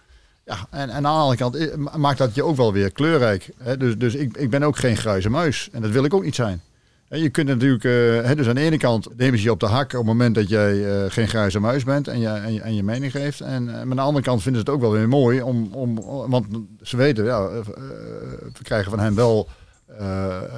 [0.51, 3.51] Ja, en, aan de andere kant eh, ma- maakt dat je ook wel weer kleurrijk.
[3.63, 3.77] Hè?
[3.77, 5.69] Dus, dus ik, ik ben ook geen grijze muis.
[5.73, 6.61] En dat wil ik ook niet zijn.
[7.09, 7.91] Je kunt natuurlijk, eh,
[8.29, 10.35] hè, dus aan de ene kant nemen ze je op de hak op het moment
[10.35, 13.41] dat jij eh, geen grijze muis bent en je, en je, en je mening geeft.
[13.41, 16.01] En, maar aan de andere kant vinden ze het ook wel weer mooi, om, om,
[16.31, 16.47] want
[16.83, 19.49] ze weten, ja, we krijgen van hen wel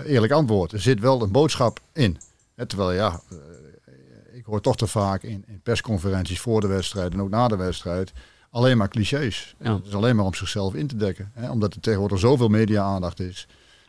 [0.06, 0.72] eerlijk antwoord.
[0.72, 2.18] Er zit wel een boodschap in.
[2.54, 3.20] Hè, terwijl ja,
[4.32, 8.12] ik hoor toch te vaak in persconferenties voor de wedstrijd en ook na de wedstrijd
[8.52, 9.54] alleen maar clichés.
[9.62, 9.74] Ja.
[9.74, 11.30] Het is alleen maar om zichzelf in te dekken.
[11.34, 13.46] Hè, omdat er tegenwoordig zoveel media-aandacht is,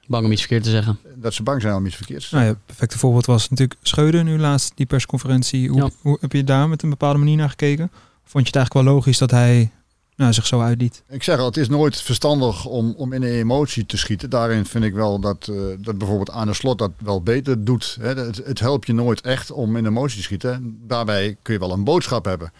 [0.08, 0.99] Bang om iets verkeerd te zeggen.
[1.15, 3.80] dat ze bang zijn om iets verkeerds te Nou ja, het perfecte voorbeeld was natuurlijk
[3.82, 5.69] Schreuder nu laatst, die persconferentie.
[5.69, 5.89] Hoe, Ja.
[6.02, 7.91] hoe heb je daar met een bepaalde manier naar gekeken?
[8.23, 9.71] Vond je het eigenlijk wel logisch dat hij
[10.15, 11.04] nou, zich zo uitliet?
[11.10, 14.30] Ik zeg al, het is nooit verstandig om, om in een emotie te schieten.
[14.30, 17.97] Daarin vind ik wel dat, eh, dat bijvoorbeeld aan de slot dat wel beter doet.
[18.02, 18.08] Hè.
[18.08, 20.78] Het, het helpt je nooit echt om in emotie te schieten.
[20.88, 22.52] Daarbij kun je wel een boodschap hebben.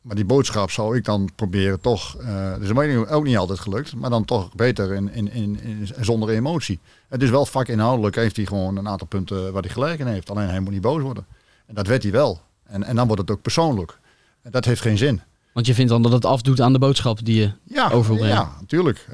[0.00, 3.58] Maar die boodschap zou ik dan proberen toch, eh dus dat is ook niet altijd
[3.58, 6.78] gelukt, maar dan toch beter in, in, in, in- zonder emotie.
[7.08, 10.30] Het is wel vakinhoudelijk, heeft hij gewoon een aantal punten waar hij gelijk in heeft.
[10.30, 11.26] Alleen hij moet niet boos worden.
[11.66, 12.40] En dat werd hij wel.
[12.66, 13.98] En, en dan wordt het ook persoonlijk.
[14.42, 15.20] En dat heeft geen zin.
[15.52, 18.16] Want je vindt dan dat het afdoet aan de boodschap die je Ja, over wil
[18.16, 18.36] brengen.
[18.36, 19.06] ja natuurlijk.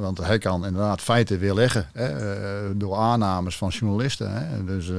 [0.00, 4.32] Want hij kan inderdaad feiten weerleggen hè, eh, door aannames van journalisten.
[4.32, 4.96] Hè, dus eh,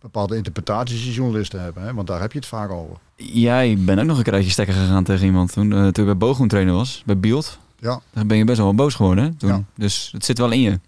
[0.00, 1.82] bepaalde interpretaties die journalisten hebben.
[1.82, 2.96] Hè, want daar heb je het vaak over.
[3.16, 6.16] Jij bent ook nog een keertje stekker gegaan tegen iemand toen, eh, toen je bij
[6.16, 7.58] Bochum trainer was, bij Bielt.
[7.78, 8.00] Ja.
[8.12, 9.48] Daar ben je best wel wel boos geworden hè, toen.
[9.48, 9.62] Ja.
[9.76, 10.80] Dus het zit wel in je.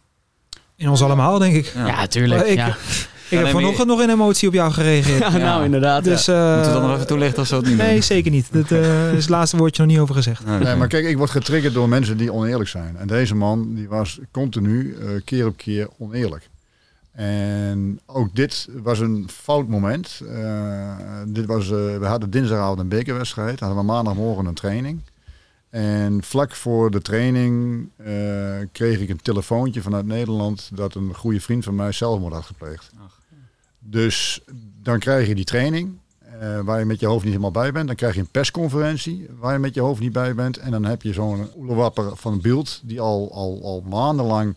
[0.77, 1.73] In ons allemaal, denk ik.
[1.75, 1.87] Ja.
[1.87, 2.47] Ja, tuurlijk.
[2.47, 2.77] Ik- ja.
[3.29, 5.19] Ik heb vanochtend nog in emotie op jou gereageerd.
[5.19, 6.05] Ja, nou inderdaad.
[6.05, 6.35] Dus, ja.
[6.49, 8.03] eh, Moeten we dat nog even toelichten of zo het niet Nee, doen?
[8.03, 8.49] zeker niet.
[8.53, 10.47] Dat eh, is het laatste woordje nog niet over gezegd.
[10.47, 12.97] Nee, maar kijk, ik word getriggerd door mensen die oneerlijk zijn.
[12.97, 16.49] En deze man die was continu, eh, keer op keer oneerlijk.
[17.13, 20.21] En ook dit was een fout moment.
[20.29, 23.61] Eh, dit was, eh, we hadden dinsdagavond een bekerwedstrijd.
[23.61, 25.01] Hadden we maandagmorgen een training.
[25.71, 28.07] En vlak voor de training eh,
[28.73, 32.91] kreeg ik een telefoontje vanuit Nederland dat een goede vriend van mij zelfmoord had gepleegd.
[33.79, 34.41] Dus
[34.83, 36.01] dan krijg je die training
[36.65, 37.87] waar je met je hoofd niet helemaal bij bent.
[37.87, 40.57] Dan krijg je een persconferentie waar je met je hoofd niet bij bent.
[40.57, 44.55] En dan heb je zo'n oelewapper van beeld die al, al, al maandenlang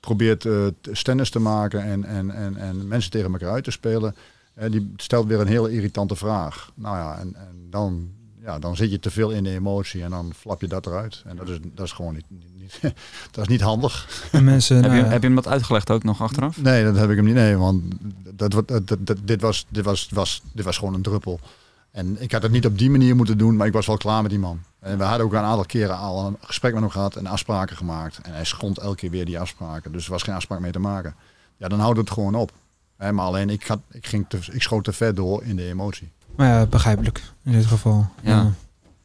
[0.00, 4.14] probeert t- stennis te maken en, en, en, en mensen tegen elkaar uit te spelen.
[4.54, 6.70] Eh, die stelt weer een hele irritante vraag.
[6.74, 8.08] Nou ja, en, en dan,
[8.42, 11.22] ja, dan zit je te veel in de emotie en dan flap je dat eruit.
[11.26, 12.80] En dat is, dat is gewoon niet, niet, niet-
[13.30, 14.28] dat is niet handig.
[14.32, 16.60] En mensen, heb, nou je, ja, heb je hem dat uitgelegd ook nog achteraf?
[16.62, 17.34] Nee, dat heb ik hem niet.
[17.34, 17.82] Nee, want
[18.34, 21.40] dat, wordt- dat, dat, dat- dit, was, dit, was, was, dit was gewoon een druppel.
[21.98, 24.22] En ik had het niet op die manier moeten doen, maar ik was wel klaar
[24.22, 24.60] met die man.
[24.80, 27.76] En we hadden ook een aantal keren al een gesprek met hem gehad en afspraken
[27.76, 28.20] gemaakt.
[28.22, 29.92] En hij schond elke keer weer die afspraken.
[29.92, 31.14] Dus er was geen afspraak mee te maken.
[31.56, 32.52] Ja, dan houdt het gewoon op.
[32.96, 35.68] Hè, maar alleen ik, had, ik, ging te, ik schoot te ver door in de
[35.68, 36.08] emotie.
[36.36, 38.08] maar ja, begrijpelijk in dit geval.
[38.22, 38.52] Ja.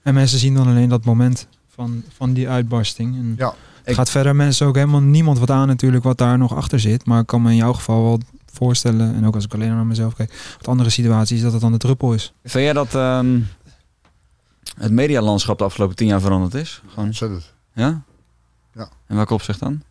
[0.02, 3.16] En mensen zien dan alleen dat moment van, van die uitbarsting.
[3.16, 3.54] En Ja,
[3.84, 7.06] het gaat verder mensen ook helemaal niemand wat aan natuurlijk wat daar nog achter zit.
[7.06, 8.20] Maar ik kan me in jouw geval wel
[8.54, 11.72] voorstellen, en ook als ik alleen naar mezelf kijk, wat andere situaties, dat het dan
[11.72, 12.34] de druppel is.
[12.44, 13.40] Vind jij dat ehm,
[14.78, 16.82] het medialandschap de afgelopen tien jaar veranderd is?
[16.88, 17.54] Gewoon, ontzettend.
[17.74, 18.04] ja?
[18.74, 18.90] Ja.
[19.08, 19.82] En welke opzicht dan?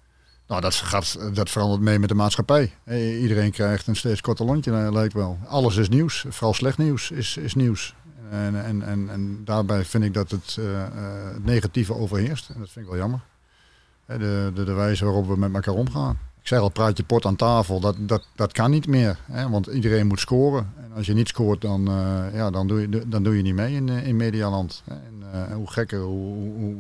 [0.47, 2.73] Nou, dat, gaat, dat verandert mee met de maatschappij.
[3.21, 5.39] Iedereen krijgt een steeds korter lontje, eh, lijkt wel.
[5.47, 6.25] Alles is nieuws.
[6.29, 7.95] Vooral slecht nieuws is, is nieuws.
[8.31, 10.89] En, en, en, en daarbij vind ik dat het, eh, eh,
[11.33, 12.51] het negatieve overheerst.
[12.51, 13.21] En dat vind ik wel jammer.
[14.07, 16.19] Hè, De, de, de wijze waarop we met elkaar omgaan.
[16.43, 19.19] Ik zei al, praat je pot aan tafel, dat, dat, dat kan niet meer.
[19.31, 20.73] Hè, want iedereen moet scoren.
[20.77, 23.55] En als je niet scoort, dan, eh, ja, dan, doe, je, dan doe je niet
[23.55, 24.83] mee in, eh, in Medialand.
[24.87, 26.75] En, eh, hoe gekker, hoe, hoe, hoe,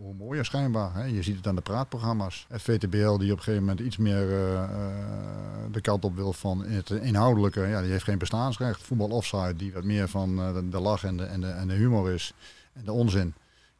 [0.00, 0.94] hoe- mooier schijnbaar.
[0.94, 1.04] Hè.
[1.04, 2.46] Je ziet het aan de praatprogramma's.
[2.48, 4.62] Het VTBL die op een gegeven moment iets meer eh,
[5.72, 7.60] de kant op wil van het inhoudelijke.
[7.60, 8.82] Ja, die heeft geen bestaansrecht.
[8.82, 11.74] Voetbal offside, die wat meer van de, de lach en de, en, de, en de
[11.74, 12.32] humor is.
[12.72, 13.34] En de onzin.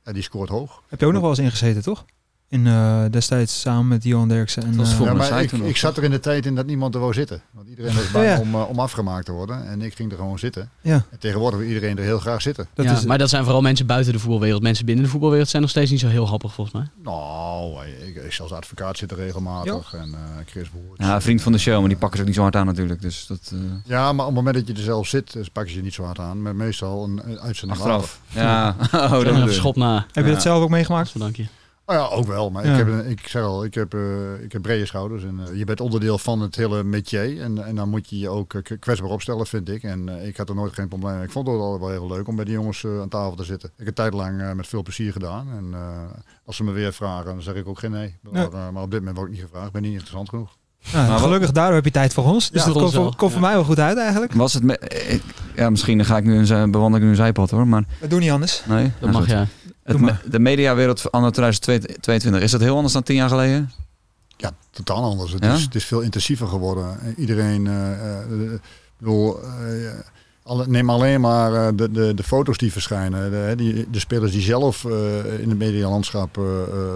[0.05, 0.83] Ja, die scoort hoog.
[0.89, 2.05] Heb je ook nog wel eens ingezeten, toch?
[2.49, 4.63] In eh, destijds samen met Johan Derksen.
[4.63, 6.55] En, eh, voor- Ja, Volgens maar mij ik, ik zat er in de tijd in
[6.55, 7.43] dat niemand er wou zitten.
[7.51, 8.39] Want iedereen was bang ja.
[8.41, 9.67] om, eh, om afgemaakt te worden.
[9.69, 10.71] En ik ging er gewoon zitten.
[10.81, 12.67] ja, En tegenwoordig wil iedereen er heel graag zitten.
[12.75, 14.63] dat ja, is, maar dat zijn vooral mensen buiten de voetbalwereld.
[14.63, 16.87] Mensen binnen de voetbalwereld zijn nog steeds niet zo heel happig volgens mij.
[17.05, 19.95] Nou, ik, ik als advocaat zit er regelmatig.
[19.95, 21.01] En eh, Chris Boert.
[21.01, 23.01] Ja, vriend van de show, maar die pakken ze ook niet zo hard aan natuurlijk.
[23.01, 25.73] Dus dat eh, Ja, maar op het moment dat je er zelf zit, dus pakken
[25.73, 26.43] ze je niet zo hard aan.
[26.43, 28.21] Maar meestal een, een uitzending achteraf.
[28.29, 30.07] Ja, oh, dat Oh, schop na.
[30.13, 31.09] heb je dat zelf ook meegemaakt?
[31.09, 31.45] Zo, dank je.
[31.89, 32.51] Oh ja, ook wel.
[32.51, 32.71] Maar Ja.
[32.73, 35.25] ik, heb, een- ik zeg al, ik heb, eh, ik heb brede schouders.
[35.25, 37.41] En eh, je bent onderdeel van het hele métier.
[37.41, 39.83] En, en dan moet je je ook eh, kwetsbaar opstellen, vind ik.
[39.83, 41.25] En eh, ik had er nooit geen probleem mee.
[41.25, 43.69] Ik vond het altijd wel heel leuk om bij die jongens aan tafel te zitten.
[43.69, 45.47] Ik heb een tijd lang eh, met veel plezier gedaan.
[45.57, 45.81] En eh,
[46.45, 48.17] als ze me weer vragen, dan zeg ik ook geen nee.
[48.21, 48.71] Maar, Ja.
[48.71, 49.67] maar op dit moment word ik niet gevraagd.
[49.67, 50.57] Ik ben niet interessant genoeg.
[50.93, 52.51] Nou, wat- gelukkig daardoor heb je tijd voor ons.
[52.51, 54.33] Dus Ja, dat komt voor, voor mij wel goed uit eigenlijk.
[54.33, 54.63] Was het...
[54.63, 55.23] me- ik-
[55.57, 58.21] ja, misschien ga ik nu een, bewandel ik nu een zijpad hoor, maar Dat doen
[58.21, 58.63] niet anders.
[58.69, 58.83] nee.
[59.01, 59.47] Dat Nou, mag jij.
[59.87, 63.71] Het me- de mediawereld anno 2022, is dat heel anders dan tien jaar geleden?
[64.37, 65.33] Ja, totaal anders.
[65.33, 65.55] Het, Ja?
[65.55, 66.99] is, het is veel intensiever geworden.
[67.17, 68.61] Iedereen, eh, eh, eh, ik
[68.99, 69.49] bedoel, eh,
[70.43, 73.31] alle- neem alleen maar eh, de, de, de foto's die verschijnen.
[73.31, 74.93] De, hè, die, de spelers die zelf eh,
[75.41, 76.41] in het medialandschap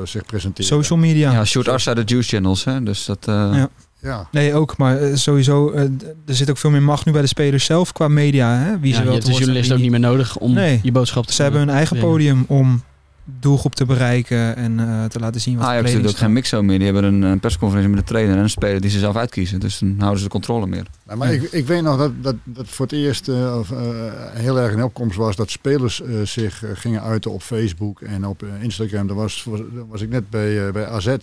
[0.05, 0.71] zich presenteren.
[0.71, 1.33] Social media.
[1.33, 2.83] Ja, Shoot Ars uit de Juice Channels, hè?
[2.83, 3.27] Dus dat...
[3.29, 3.69] eh, Ja.
[4.03, 4.29] Ja.
[4.31, 4.77] Nee, ook.
[4.77, 5.83] Maar eh, sowieso, eh,
[6.27, 8.57] er zit ook veel meer macht nu bij de spelers zelf qua media.
[8.59, 8.79] Hè?
[8.79, 10.53] Wie Ja, ze je wel hebt te de woord journalist ook niet meer nodig om
[10.53, 10.81] Nee.
[10.83, 12.13] je boodschap te Ze hebben hun eigen brengen.
[12.15, 12.83] podium om
[13.41, 16.33] doelgroep te bereiken en eh, te laten zien wat de Ajax kleding doet ook geen
[16.33, 16.77] mixo meer.
[16.79, 19.61] Die hebben een, een persconferentie met de trainer en een speler die ze zelf uitkiezen.
[19.61, 20.87] Dus dan houden ze de controle meer.
[21.07, 23.27] Nou, maar ik, ik weet nog dat, dat, dat voor het eerst
[24.35, 29.07] heel erg in opkomst was dat spelers zich gingen uiten op Facebook en op Instagram.
[29.07, 31.17] Daar was, daar was ik net bij, bij AZ.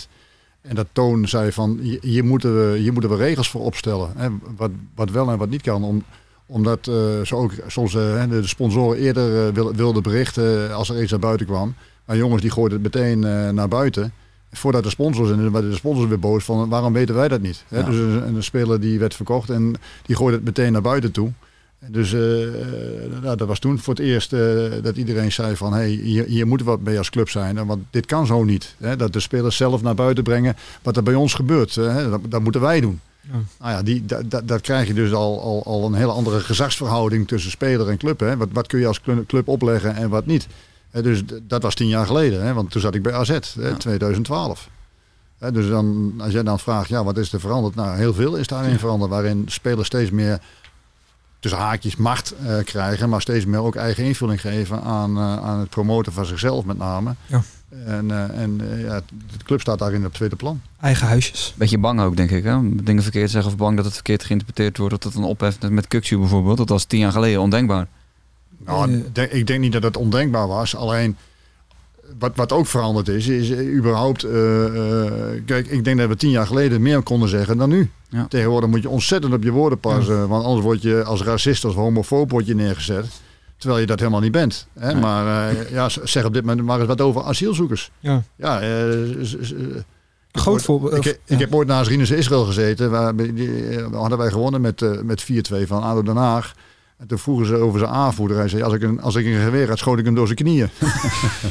[0.67, 4.09] En dat Toon zei van hier, moeten we, hier moeten we regels voor opstellen.
[4.15, 5.83] Hè, wat, wat wel en wat niet kan.
[5.83, 6.03] Om,
[6.45, 11.11] omdat eh, ze ook soms eh, de sponsoren eerder wil- wilden berichten als er iets
[11.11, 11.73] naar buiten kwam.
[12.05, 13.19] Maar jongens die gooiden het meteen
[13.55, 14.13] naar buiten.
[14.51, 17.63] Voordat de sponsors en de sponsors weer boos van waarom weten wij dat niet?
[17.67, 17.79] Hè?
[17.79, 17.85] Ja.
[17.85, 19.75] Dus een, een speler die werd verkocht en
[20.05, 21.31] die gooide het meteen naar buiten toe.
[21.85, 24.39] Dus eh, eh, nou, dat was toen voor het eerst eh,
[24.81, 27.65] dat iedereen zei van hey, hier, hier moeten we wat mee als club zijn.
[27.65, 28.75] Want dit kan zo niet.
[28.77, 28.95] Hè?
[28.95, 31.75] Dat de spelers zelf naar buiten brengen wat er bij ons gebeurt.
[31.75, 32.09] Hè?
[32.09, 32.99] Dat, dat moeten wij doen.
[33.21, 33.39] Ja.
[33.59, 36.39] Nou ja, die, dat, dat, dat krijg je dus al, al, al een hele andere
[36.39, 38.19] gezagsverhouding tussen speler en club.
[38.19, 38.37] Hè?
[38.37, 40.47] Wat, wat kun je als clu- club opleggen en wat niet.
[40.91, 42.53] Hè, dus dat was tien jaar geleden, hè?
[42.53, 44.69] want toen zat ik bij AZ, hè, 2012.
[45.37, 47.75] Hè, dus dan, als jij dan vraagt, ja, wat is er veranderd?
[47.75, 50.39] Nou, heel veel is daarin veranderd, waarin spelers steeds meer
[51.39, 55.59] tussen haakjes macht eh, krijgen, maar steeds meer ook eigen invulling geven aan, eh, aan
[55.59, 57.15] het promoten van zichzelf met name.
[57.25, 57.41] Ja.
[57.85, 60.61] En, eh, en ja, de club staat daarin op tweede plan.
[60.81, 61.53] Eigen huisjes.
[61.57, 62.43] Beetje bang ook, denk ik.
[62.43, 62.75] Hè?
[62.83, 64.93] Dingen verkeerd zeggen of bang dat het verkeerd geïnterpreteerd wordt.
[64.93, 66.57] Dat het dan opheft met Kukshu bijvoorbeeld.
[66.57, 67.87] Dat was tien jaar geleden ondenkbaar.
[68.65, 70.75] Nou, ik denk- ik denk niet dat het ondenkbaar was.
[70.75, 71.17] Alleen
[72.19, 74.23] wat, wat ook veranderd is, is eh, überhaupt.
[74.23, 77.89] eh, eh, kijk, ik denk dat we tien jaar geleden meer konden zeggen dan nu.
[78.09, 78.25] Ja.
[78.29, 80.27] Tegenwoordig moet je ontzettend op je woorden passen.
[80.27, 83.05] Want anders word je als racist, als homofoob word je neergezet.
[83.57, 84.67] Terwijl je dat helemaal niet bent.
[84.79, 84.91] Hè?
[84.91, 85.01] Nee.
[85.01, 87.91] Maar ja, zeg op dit moment maar eens wat over asielzoekers.
[87.99, 88.23] Ja.
[88.35, 88.59] Ja,
[90.31, 90.93] groot voorbeeld.
[90.93, 91.37] Ik, of- ik ja.
[91.37, 92.91] heb ooit naast Rinus Israël gezeten.
[92.91, 96.53] Waar, die, eh, hadden wij gewonnen met, met 4-2 van ADO Den Haag.
[96.97, 98.37] En toen vroegen ze over zijn aanvoerder.
[98.37, 100.37] Hij zei, als ik een, als ik een geweer had, schoot ik hem door zijn
[100.37, 100.69] knieën.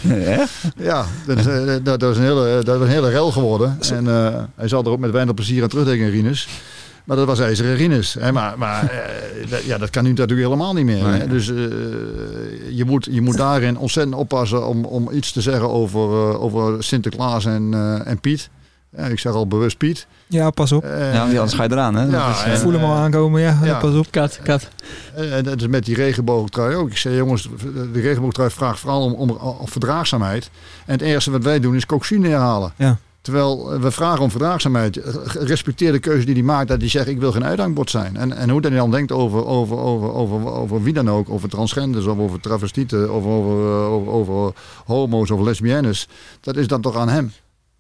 [0.41, 0.53] Echt?
[0.77, 3.79] ja, dat, is, eh, dat, dat is een hele, dat was een hele rel geworden.
[3.93, 6.49] En eh, hij zal er ook met weinig plezier aan terugdenken, Rinus.
[7.05, 8.15] Maar dat was ijzeren Rinus.
[8.15, 8.33] Hè?
[8.33, 11.07] Maar, maar eh, dat, ja, dat kan nu natuurlijk helemaal niet meer.
[11.07, 11.27] Hè?
[11.27, 11.47] Dus
[12.71, 17.45] je, moet, je moet daarin ontzettend oppassen om, om iets te zeggen over, over Sinterklaas
[17.45, 18.51] en, en Piet.
[18.97, 20.07] Ja, ik zeg al bewust Piet.
[20.27, 20.85] Ja, pas op.
[20.85, 21.95] Eh, Ja, want anders ga je eraan.
[21.95, 22.05] Hè?
[22.05, 23.41] Ja, is, eh, Ik voel hem al aankomen.
[23.41, 23.79] Ja, ja.
[23.87, 24.07] pas op.
[24.11, 24.69] Kat, kat.
[25.15, 26.91] En dat is met die regenboogtrui ook.
[26.91, 27.49] Ik zei, jongens,
[27.93, 30.51] de regenboogtrui vraagt vooral om, om, om verdraagzaamheid.
[30.87, 32.73] En het eerste wat wij doen is Coxu neerhalen.
[32.77, 32.99] Ja.
[33.21, 35.01] Terwijl eh, we vragen om verdraagzaamheid.
[35.39, 38.17] Respecteer de keuze die hij maakt dat hij zegt ik wil geen uithangbord zijn.
[38.17, 41.31] En, en hoe hij dan denkt over, over, over, over, over wie dan ook.
[41.31, 44.53] Over transgenders of over travestieten of over, eh, over, over
[44.85, 46.09] homo's of lesbiennes.
[46.41, 47.33] Dat is dan toch aan hem.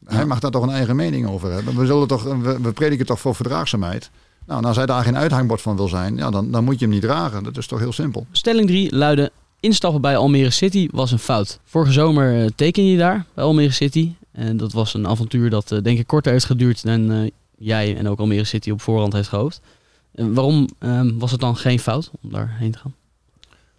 [0.07, 1.77] Hij mag daar toch een eigen mening over hebben.
[1.77, 4.11] We, zullen toch, we, we prediken toch voor verdraagzaamheid.
[4.47, 6.95] Nou, als hij daar geen uithangbord van wil zijn, ja, dan, dan moet je hem
[6.95, 7.45] niet dragen.
[7.45, 8.27] Dat is toch heel simpel.
[8.31, 11.61] Stelling 3 luidde: instappen bij Almere City was een fout.
[11.64, 14.12] Vorige zomer eh, teken je daar bij Almere City.
[14.33, 17.97] En dat was een avontuur dat eh, denk ik korter heeft geduurd dan eh, jij
[17.97, 19.61] en ook Almere City op voorhand heeft gehoopt.
[20.14, 22.95] En waarom ehm, was het dan geen fout om daarheen te gaan?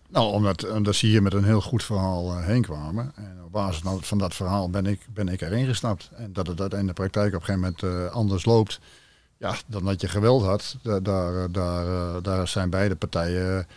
[0.10, 3.12] Nou, omdat, omdat ze hier met een heel goed verhaal eh, heen kwamen.
[3.16, 6.10] En op basis van dat verhaal ben ik, ben ik erin gestapt.
[6.16, 8.80] En dat het dat in de praktijk op een gegeven moment eh, anders loopt
[9.38, 10.78] ja, dan dat je geweld had.
[10.82, 13.68] Da- Daar, eh, daar, daar zijn beide partijen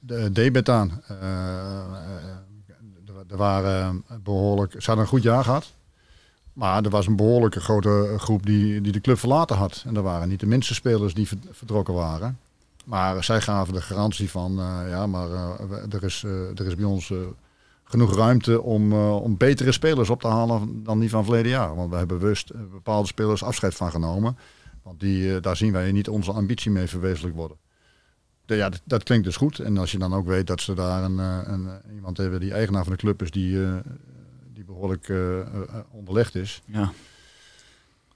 [0.00, 1.02] de debet aan.
[1.06, 1.12] Er-
[3.36, 5.72] waren behoorlijk, ze hadden een goed jaar gehad.
[6.52, 9.82] Maar er was een behoorlijke grote groep die, die de club verlaten had.
[9.86, 12.38] En er waren niet de minste spelers die ver- vertrokken waren.
[12.84, 16.74] Maar zij gaven de garantie van, eh, ja, maar eh, er, is, eh, er is
[16.74, 17.12] bij ons
[17.84, 21.76] genoeg ruimte om, om betere spelers op te halen dan die van verleden jaar.
[21.76, 24.36] Want we hebben bewust bepaalde spelers afscheid van genomen.
[24.82, 27.56] Want die, daar zien wij niet onze ambitie mee verwezenlijk worden.
[28.46, 29.58] De- ja, dat, dat klinkt dus goed.
[29.58, 32.82] En als je dan ook weet dat ze daar een, een, iemand hebben die eigenaar
[32.82, 33.58] van de club is die,
[34.54, 35.46] die behoorlijk eh, eh,
[35.90, 36.62] onderlegd is.
[36.64, 36.92] Ja.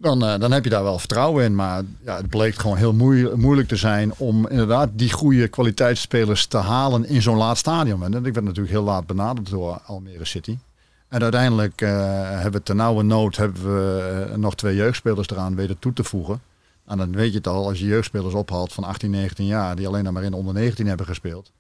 [0.00, 1.54] Dan, eh, dan heb je daar wel vertrouwen in.
[1.54, 6.46] Maar ja, het bleek gewoon heel moei- moeilijk te zijn om inderdaad die goede kwaliteitsspelers
[6.46, 8.02] te halen in zo'n laat stadium.
[8.02, 10.58] En ik werd natuurlijk heel laat benaderd door Almere City.
[11.08, 11.90] En uiteindelijk eh,
[12.30, 16.04] hebben we ten nauwe nood hebben we, eh, nog twee jeugdspelers eraan weten toe te
[16.04, 16.40] voegen.
[16.86, 19.86] En dan weet je het al, als je jeugdspelers ophaalt van 18, 19 jaar, die
[19.86, 21.50] alleen maar in de onder 19 hebben gespeeld.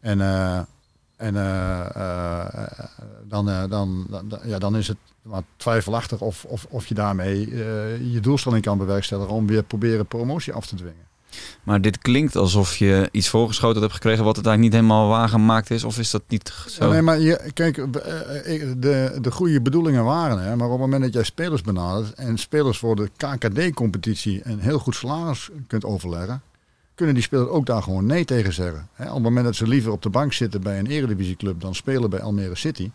[0.00, 0.20] En,
[1.20, 2.68] en eh, eh,
[3.28, 7.38] dan, eh, dan, dan, ja, dan is het maar twijfelachtig of, of, of je daarmee
[8.12, 11.08] je doelstelling kan bewerkstelligen om weer proberen promotie af te dwingen.
[11.62, 15.70] Maar dit klinkt alsof je iets voorgeschoten hebt gekregen wat het eigenlijk niet helemaal waargemaakt
[15.70, 15.84] is.
[15.84, 16.90] Of is dat niet zo?
[16.90, 20.56] Nee, maar je, kijk, de, de goede bedoelingen waren er.
[20.56, 24.78] Maar op het moment dat jij spelers benadert en spelers voor de KKD-competitie een heel
[24.78, 26.42] goed salaris kunt overleggen,
[27.00, 28.88] kunnen die spelers ook daar gewoon nee tegen zeggen.
[28.98, 32.10] Op het moment dat ze liever op de bank zitten bij een eredivisieclub dan spelen
[32.10, 32.90] bij Almere City,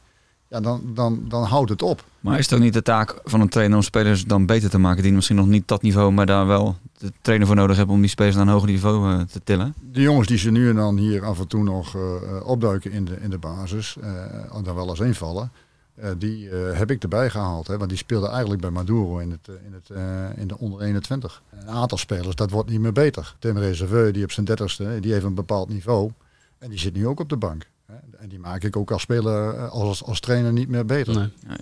[0.48, 2.04] ja, dan, dan, dan houdt het op.
[2.20, 4.78] Maar is het ook niet de taak van een trainer om spelers dan beter te
[4.78, 7.96] maken die misschien nog niet dat niveau, maar daar wel de trainer voor nodig hebben
[7.96, 9.74] om die spelers naar een hoger niveau eh, te tillen?
[9.92, 12.92] De jongens die ze nu en dan hier af en toe nog eh, eh, opduiken
[12.92, 15.52] in de, in de basis, eh dan wel eens invallen,
[15.96, 17.68] eh, die eh, heb ik erbij gehaald.
[17.68, 19.90] Hè, want die speelden eigenlijk bij Maduro in, het, eh, in, het,
[20.38, 21.42] in de onder 21.
[21.50, 23.36] Een aantal spelers, dat wordt niet meer beter.
[23.40, 26.12] Tim Reserveur, die op zijn dertigste, die heeft een bepaald niveau.
[26.58, 27.70] En die zit nu ook op de bank.
[27.86, 27.96] Hè.
[28.18, 31.16] En die maak ik ook als speler, als, als trainer niet meer beter.
[31.16, 31.58] Nee.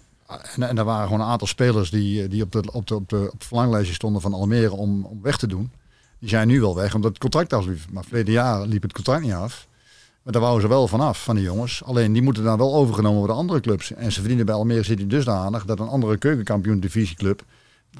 [0.55, 3.09] En, en er waren gewoon een aantal spelers die, die op, de, op, de, op,
[3.09, 5.71] de, op verlanglijstje stonden van Almere om, om weg te doen.
[6.19, 7.79] Die zijn nu wel weg omdat het contract afliep.
[7.91, 9.67] Maar verleden jaar liep het contract niet af.
[10.23, 11.83] Maar daar wouden ze wel vanaf, van die jongens.
[11.83, 13.91] Alleen die moeten dan wel overgenomen worden door andere clubs.
[13.93, 17.43] En ze verdienen bij Almere City dusdanig dat een andere keukenkampioen divisieclub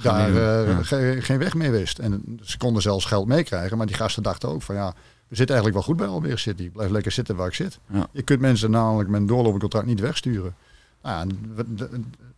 [0.02, 0.84] daar Geen- eh, ja.
[0.84, 2.00] ge- geen weg meer wist.
[2.00, 3.78] En ze konden zelfs geld meekrijgen.
[3.78, 4.94] Maar die gasten dachten ook van ja,
[5.28, 6.70] we zitten eigenlijk wel goed bij Almere City.
[6.72, 7.80] Blijf lekker zitten waar ik zit.
[7.92, 8.08] Ja.
[8.12, 10.56] Je kunt mensen namelijk met een doorlopend contract niet wegsturen.
[11.02, 11.28] Nou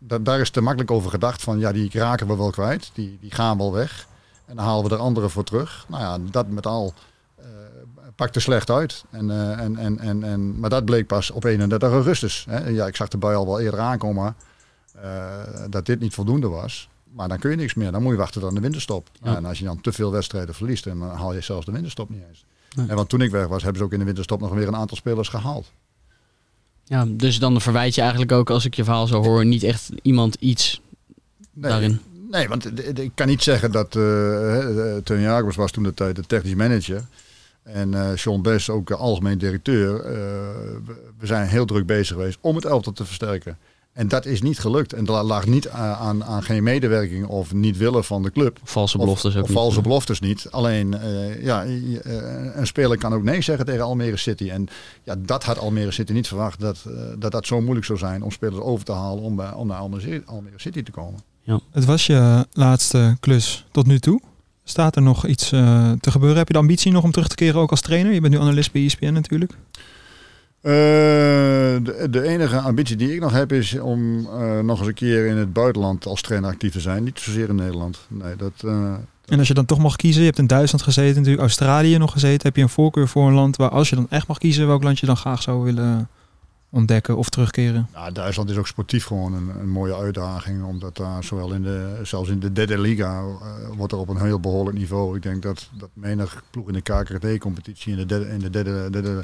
[0.08, 2.92] ja, daar is te makkelijk over gedacht van ja, die raken we wel kwijt.
[2.94, 4.08] Die, die gaan wel weg.
[4.46, 5.86] En dan halen we er anderen voor terug.
[5.88, 6.94] Nou ja, dat met al
[8.16, 9.06] pakte slecht uit.
[9.10, 12.46] En, eh, en, en, en, en, maar dat bleek pas op 31 augustus.
[12.50, 12.70] Hè.
[12.70, 14.36] Ja, ik zag de bui al wel eerder aankomen
[15.02, 16.90] eh, dat dit niet voldoende was.
[17.14, 17.92] Maar dan kun je niks meer.
[17.92, 19.10] Dan moet je wachten tot de winterstop.
[19.22, 22.10] Nou, en als je dan te veel wedstrijden verliest, dan haal je zelfs de winterstop
[22.10, 22.46] niet eens.
[22.90, 24.76] En want toen ik weg was, hebben ze ook in de winterstop nog weer een
[24.76, 25.72] aantal spelers gehaald.
[26.84, 29.92] Ja, dus dan verwijt je eigenlijk ook, als ik je verhaal zo hoor, niet echt
[30.02, 30.82] iemand iets
[31.56, 32.00] Nee, daarin.
[32.30, 36.26] Nee, want ik kan niet zeggen dat uh, Teun Jacobs was toen de tijd de
[36.26, 37.04] technisch manager.
[37.66, 40.00] En eh Sean Best ook eh, algemeen directeur.
[40.02, 40.12] Eh,
[41.18, 43.58] we, zijn heel druk bezig geweest om het elftal te versterken.
[43.94, 44.94] En dat is niet gelukt.
[44.94, 48.60] En dat lag niet aan, aan, aan geen medewerking of niet willen van de club.
[48.64, 49.58] Valse Of- beloftes ook of niet.
[49.58, 50.48] valse beloftes niet.
[50.52, 54.50] Alleen, eh, ja, eh, een speler kan ook nee zeggen tegen Almere City.
[54.50, 54.68] En
[55.04, 56.60] ja, dat had Almere City niet verwacht.
[56.60, 59.52] Dat eh, dat, dat zo moeilijk zou zijn om spelers over te halen om, bij,
[59.52, 61.20] om naar Almere, Almere City te komen.
[61.72, 64.22] Het was je laatste klus tot nu toe.
[64.68, 66.38] Staat er nog iets eh, te gebeuren?
[66.38, 68.14] Heb je de ambitie nog om terug te keren ook als trainer?
[68.14, 69.52] Je bent nu analist bij ESPN natuurlijk.
[70.62, 70.72] Eh,
[71.84, 75.26] de, de enige ambitie die ik nog heb is om eh, nog eens een keer
[75.26, 77.04] in het buitenland als trainer actief te zijn.
[77.04, 78.00] Niet zozeer in Nederland.
[78.08, 78.54] Nee, dat,
[79.26, 82.12] En als je dan toch mag kiezen, je hebt in Duitsland gezeten, natuurlijk Australië nog
[82.12, 82.48] gezeten.
[82.48, 84.84] Heb je een voorkeur voor een land waar als je dan echt mag kiezen, welk
[84.84, 86.10] land je dan graag zou willen
[86.76, 87.88] ontdekken of terugkeren?
[87.94, 90.64] nou, Duitsland is ook sportief gewoon een, een mooie uitdaging.
[90.64, 93.26] Omdat daar zowel in de, zelfs in de derde liga eh,
[93.78, 95.16] wordt er op een heel behoorlijk niveau.
[95.16, 98.90] Ik denk dat, dat menig ploeg in de KKD-competitie in de derde, in de derde,
[98.90, 99.24] derde,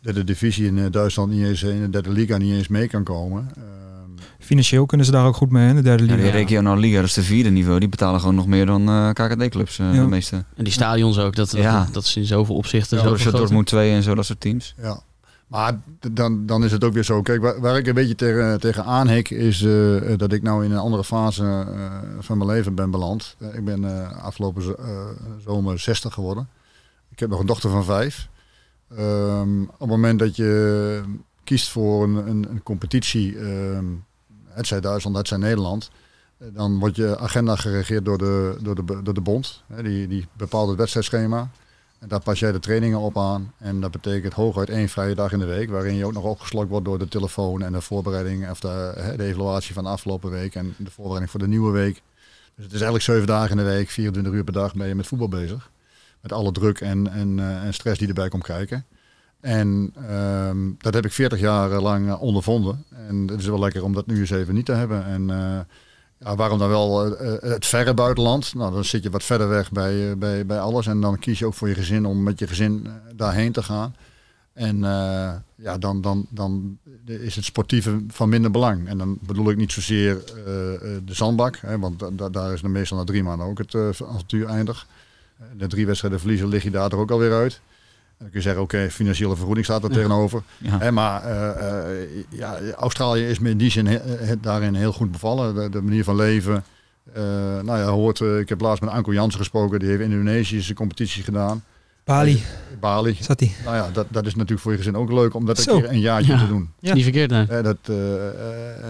[0.00, 3.02] derde divisie in eh, Duitsland niet eens in de derde liga niet eens mee kan
[3.04, 3.48] komen.
[3.56, 3.64] Ehm,
[4.38, 6.22] Financieel kunnen ze daar ook goed mee in de derde Ja, liga.
[6.22, 7.78] die regionaal liga, dat is de vierde niveau.
[7.78, 10.00] Die betalen gewoon nog meer dan eh, KKD-clubs, eh, Ja.
[10.02, 10.44] de meeste.
[10.56, 11.88] En die stadions ook, dat, dat, Ja.
[11.92, 14.74] dat is in zoveel opzichten Ja, zo Dortmund 2 en zo, dat soort teams.
[14.82, 15.00] Ja.
[15.48, 15.80] Maar
[16.12, 17.22] dan, dan is het ook weer zo.
[17.22, 18.86] Kijk, waar, ik een beetje tegen, tegen
[19.30, 23.36] is eh, dat ik nou in een andere fase eh, van mijn leven ben beland.
[23.38, 25.06] Eh, ik ben eh, afgelopen eh,
[25.44, 26.48] zomer 60 geworden.
[27.10, 28.28] Ik heb nog een dochter van vijf.
[28.96, 31.02] Ehm, op het moment dat je
[31.44, 33.84] kiest voor een, een, een competitie, ehm
[34.58, 35.90] het Duitsland, het zij Nederland,
[36.38, 39.62] eh, dan wordt je agenda geregeerd door de, door de, door de bond.
[39.66, 41.50] Hè, die, die bepaalt het wedstrijdschema.
[41.98, 43.52] En daar pas jij de trainingen op aan.
[43.58, 45.70] En dat betekent hooguit één vrije dag in de week.
[45.70, 48.50] Waarin je ook nog opgeslokt wordt door de telefoon en de voorbereiding.
[48.50, 50.54] Of de, de evaluatie van de afgelopen week.
[50.54, 52.02] En de voorbereiding voor de nieuwe week.
[52.54, 54.94] Dus het is eigenlijk zeven dagen in de week, 24 uur per dag ben je
[54.94, 55.70] met voetbal bezig.
[56.20, 58.84] Met alle druk en, en, eh, en stress die erbij komt kijken.
[59.40, 62.84] En ehm, dat heb ik 40 jaar lang eh, ondervonden.
[63.08, 65.04] En het is wel lekker om dat nu eens even niet te hebben.
[65.04, 65.60] En eh,
[66.20, 68.54] ja, waarom dan wel eh, eh, het verre buitenland?
[68.54, 70.86] Nou, dan zit je wat verder weg bij, eh, bij, bij alles.
[70.86, 73.94] En dan kies je ook voor je gezin om met je gezin daarheen te gaan.
[74.52, 74.78] En
[75.54, 78.88] ja, dan, dan, dan is het sportieve van minder belang.
[78.88, 80.22] En dan bedoel ik niet zozeer
[81.04, 81.56] de zandbak.
[81.56, 84.86] Hè, want da- da- daar is dan meestal na drie maanden ook het avontuur eindig.
[85.56, 87.60] De drie wedstrijden verliezen lig je daar toch ook alweer uit.
[88.18, 90.42] Dan kun je zeggen, oké, financiële vergoeding staat er tegenover.
[90.58, 90.78] Ja.
[90.78, 94.92] Hè, maar eh, eh, ja, Australië is me in die zin he- he- daarin heel
[94.92, 95.54] goed bevallen.
[95.54, 96.64] De, de manier van leven.
[97.12, 97.22] Eh,
[97.62, 99.78] nou ja, hoort, ik heb laatst met Anko Jansen gesproken.
[99.78, 101.62] Die heeft Indonesische competitie gedaan.
[102.08, 102.42] Bali
[102.80, 103.16] Bali.
[103.20, 103.52] zat hij.
[103.64, 105.90] Nou ja, dat, dat is natuurlijk voor je gezin ook leuk om dat een keer
[105.90, 106.38] een jaartje Ja.
[106.38, 106.70] te doen.
[106.80, 107.46] Is niet verkeerd, nee.
[107.46, 108.32] Eh, dat, eh, eh,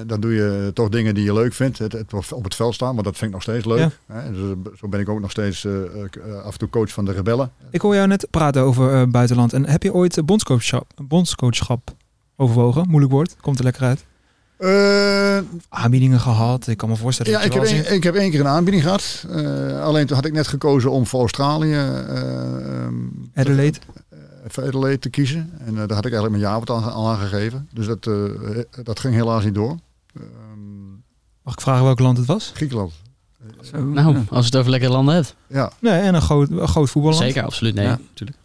[0.06, 1.78] dan doe je toch dingen die je leuk vindt.
[1.78, 3.98] Het, het op het veld staan, maar dat vind ik nog steeds leuk.
[4.06, 6.90] Hè, dus, eh, zo ben ik ook nog steeds eh, eh, af en toe coach
[6.92, 7.50] van de rebellen.
[7.70, 9.52] Ik hoor jou net praten over eh, buitenland.
[9.52, 11.90] En heb je ooit eh, bondscoachschap, bondscoachschap
[12.36, 12.84] overwogen?
[12.88, 14.04] Moeilijk woord, komt er lekker uit.
[14.58, 16.66] Eh, Aanbiedingen gehad.
[16.66, 18.82] Ik kan me voorstellen ja, dat ik heb, één, ik heb één keer een aanbieding
[18.84, 19.24] gehad.
[19.30, 22.94] Eh, alleen toen had ik net gekozen om voor Australië eh, ehm,
[23.34, 23.78] Adelaide.
[24.10, 24.18] eh,
[24.48, 25.50] voor Adelaide te kiezen.
[25.58, 27.68] En eh, daar had ik eigenlijk mijn jaarwoord al, al aangegeven.
[27.72, 28.14] Dus dat, eh,
[28.84, 29.76] dat ging helaas niet door.
[30.16, 30.26] Ehm,
[31.42, 32.50] Mag ik vragen welk land het was?
[32.54, 32.92] Griekenland.
[33.62, 34.22] Zo, Nou, ja.
[34.30, 35.34] als je het over lekkere landen hebt.
[35.46, 37.22] Ja, Nee, en een groot, een groot voetballand.
[37.22, 37.74] Zeker, absoluut.
[37.74, 37.98] Nee, Ja.
[38.08, 38.37] natuurlijk.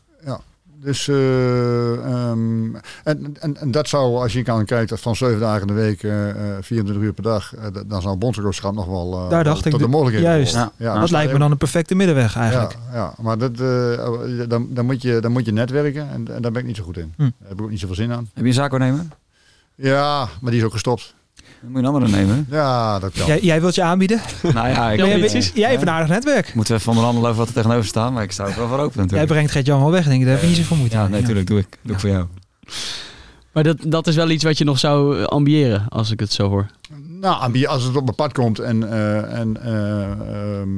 [0.83, 5.61] Dus, eh, ehm, en, en, en dat zou, als je kan kijken, van zeven dagen
[5.61, 9.13] in de week, eh, eh, 24 uur per dag, eh, dan zou bondscoachschap nog wel
[9.23, 10.53] eh, Daar dacht tot ik de de- mogelijkheid juist.
[10.53, 10.71] Ja.
[10.77, 12.77] Ja, Dat lijkt me dan een perfecte middenweg eigenlijk.
[12.91, 16.41] Ja, ja, maar dat, eh, dan, dan, moet je, dan moet je netwerken en, en
[16.41, 17.13] daar ben ik niet zo goed in.
[17.17, 17.21] Hm.
[17.21, 18.29] Daar heb ik ook niet zoveel zin aan.
[18.33, 19.05] Heb je een zaakwaarnemer?
[19.75, 21.13] Ja, maar die is ook gestopt.
[21.63, 22.45] Dan moet je een andere nemen.
[22.49, 23.25] Ja, dat kan.
[23.25, 24.21] Jij, jij wilt je aanbieden?
[24.53, 26.53] nou ja, ik Ja, jij, bent- jij hebt een aardig netwerk.
[26.55, 28.77] Moeten we even onderhandelen over wat er tegenover staat, maar ik sta er wel voor
[28.79, 29.31] open Jij natuurlijk.
[29.31, 30.23] brengt Gert-Jan wel weg, denk ik.
[30.25, 31.79] Daar heb je niet zoveel moeite Ja, natuurlijk doe ik.
[31.81, 32.25] Doe ik voor jou.
[33.51, 36.31] Maar dat, dat is wel iets wat je nog zou eh, ambiëren, als ik het
[36.33, 36.65] zo hoor.
[37.19, 40.69] Nou, ambi- als het op mijn pad komt en, eh, en eh, ehm,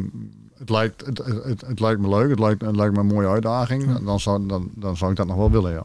[0.57, 3.27] het, lijkt, het, het, het lijkt me leuk, het lijkt, het lijkt me een mooie
[3.27, 5.83] uitdaging, dan, zou, dan, dan zou ik dat nog wel willen, ja.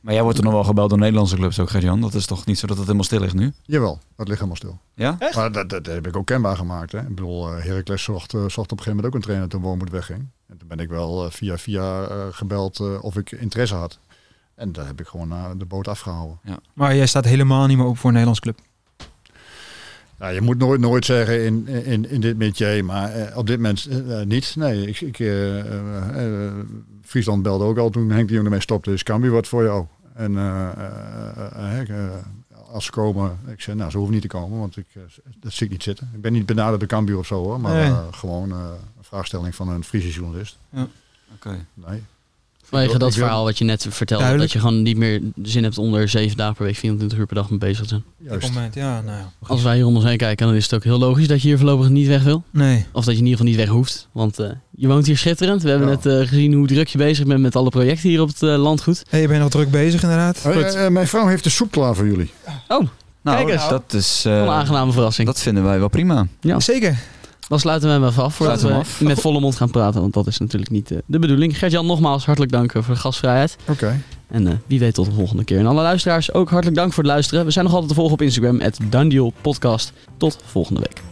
[0.00, 2.00] Maar jij wordt er nog wel gebeld door Nederlandse clubs ook, Gert-Jan.
[2.00, 3.52] Dat is toch niet zo dat het helemaal stil ligt nu?
[3.62, 4.78] Jawel, dat ligt helemaal stil.
[4.94, 5.16] Ja?
[5.34, 6.92] Maar dat, dat heb ik ook kenbaar gemaakt.
[6.92, 7.00] Hè.
[7.00, 9.60] Ik bedoel, eh, Heracles zocht, eh, zocht op een gegeven moment ook een trainer toen
[9.60, 10.28] Wormoed wegging.
[10.48, 13.98] En toen ben ik wel eh, via via gebeld of ik interesse had.
[14.54, 16.38] En daar heb ik gewoon de boot afgehouden.
[16.72, 18.58] Maar jij staat helemaal niet meer op voor een Nederlands club.
[20.18, 23.88] Ja, je moet nooit, nooit zeggen in, in, in dit métier, maar op dit moment
[24.24, 24.56] niet.
[24.56, 25.18] Nee, ik, ik,
[27.12, 28.92] Friesland belde ook al toen Henk de Jong ermee stopte.
[28.92, 29.86] Is Cambuur wat voor jou?
[30.14, 32.10] En eh, eh, eh,
[32.72, 34.86] als ze komen, ik zei, nou, ze hoeven niet te komen, want ik,
[35.40, 36.10] dat zie ik niet zitten.
[36.14, 38.12] Ik ben niet benaderd door Cambuur of zo hoor, maar Nee.
[38.12, 40.58] gewoon een vraagstelling van een Friese journalist.
[41.34, 41.66] Oké.
[41.74, 42.02] Nee.
[42.64, 44.22] Vanwege dat verhaal wat je net vertelde.
[44.24, 44.52] Duidelijk.
[44.52, 47.34] Dat je gewoon niet meer zin hebt onder 7 dagen per week, 24 uur per
[47.34, 48.02] dag mee bezig te zijn.
[48.16, 48.48] Juist.
[48.52, 49.32] moment, ja, nou ja.
[49.46, 51.48] Als wij hier om ons heen kijken, dan is het ook heel logisch dat je
[51.48, 52.42] hier voorlopig niet weg wil.
[52.50, 52.86] Nee.
[52.92, 54.08] Of dat je in ieder geval niet weg hoeft.
[54.12, 55.62] Want eh, je woont hier schitterend.
[55.62, 55.94] We hebben Ja.
[55.94, 58.56] net eh, gezien hoe druk je bezig bent met alle projecten hier op het eh,
[58.56, 59.02] landgoed.
[59.08, 60.44] Hey, je bent nog druk bezig inderdaad.
[60.90, 62.30] Mijn vrouw heeft de soep klaar voor jullie.
[62.68, 63.68] Nou, Kijk eens.
[63.68, 64.24] dat is...
[64.26, 65.26] eh, een aangename verrassing.
[65.26, 66.26] dat vinden wij wel prima.
[66.40, 66.60] Ja.
[66.60, 66.98] Zeker.
[67.52, 70.00] Dan sluiten we hem even af voordat we met volle mond gaan praten.
[70.00, 71.58] Want dat is natuurlijk niet eh, de bedoeling.
[71.58, 73.56] Gert-Jan, nogmaals hartelijk dank eh, voor de gastvrijheid.
[73.68, 74.02] Oké.
[74.28, 75.58] En eh, wie weet tot de volgende keer.
[75.58, 77.44] En alle luisteraars ook hartelijk dank voor het luisteren.
[77.44, 79.92] We zijn nog altijd te volgen op Instagram, het Dandiel Podcast.
[80.16, 81.02] Tot volgende week.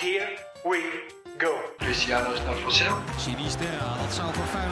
[0.00, 0.28] Here
[0.62, 1.02] we
[1.38, 1.50] go.
[1.78, 2.94] Cristiano naar Marcel.
[3.16, 4.69] Sinisterra, dat zou voor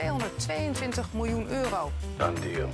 [0.00, 1.90] 222 miljoen euro.
[2.18, 2.68] Done deal.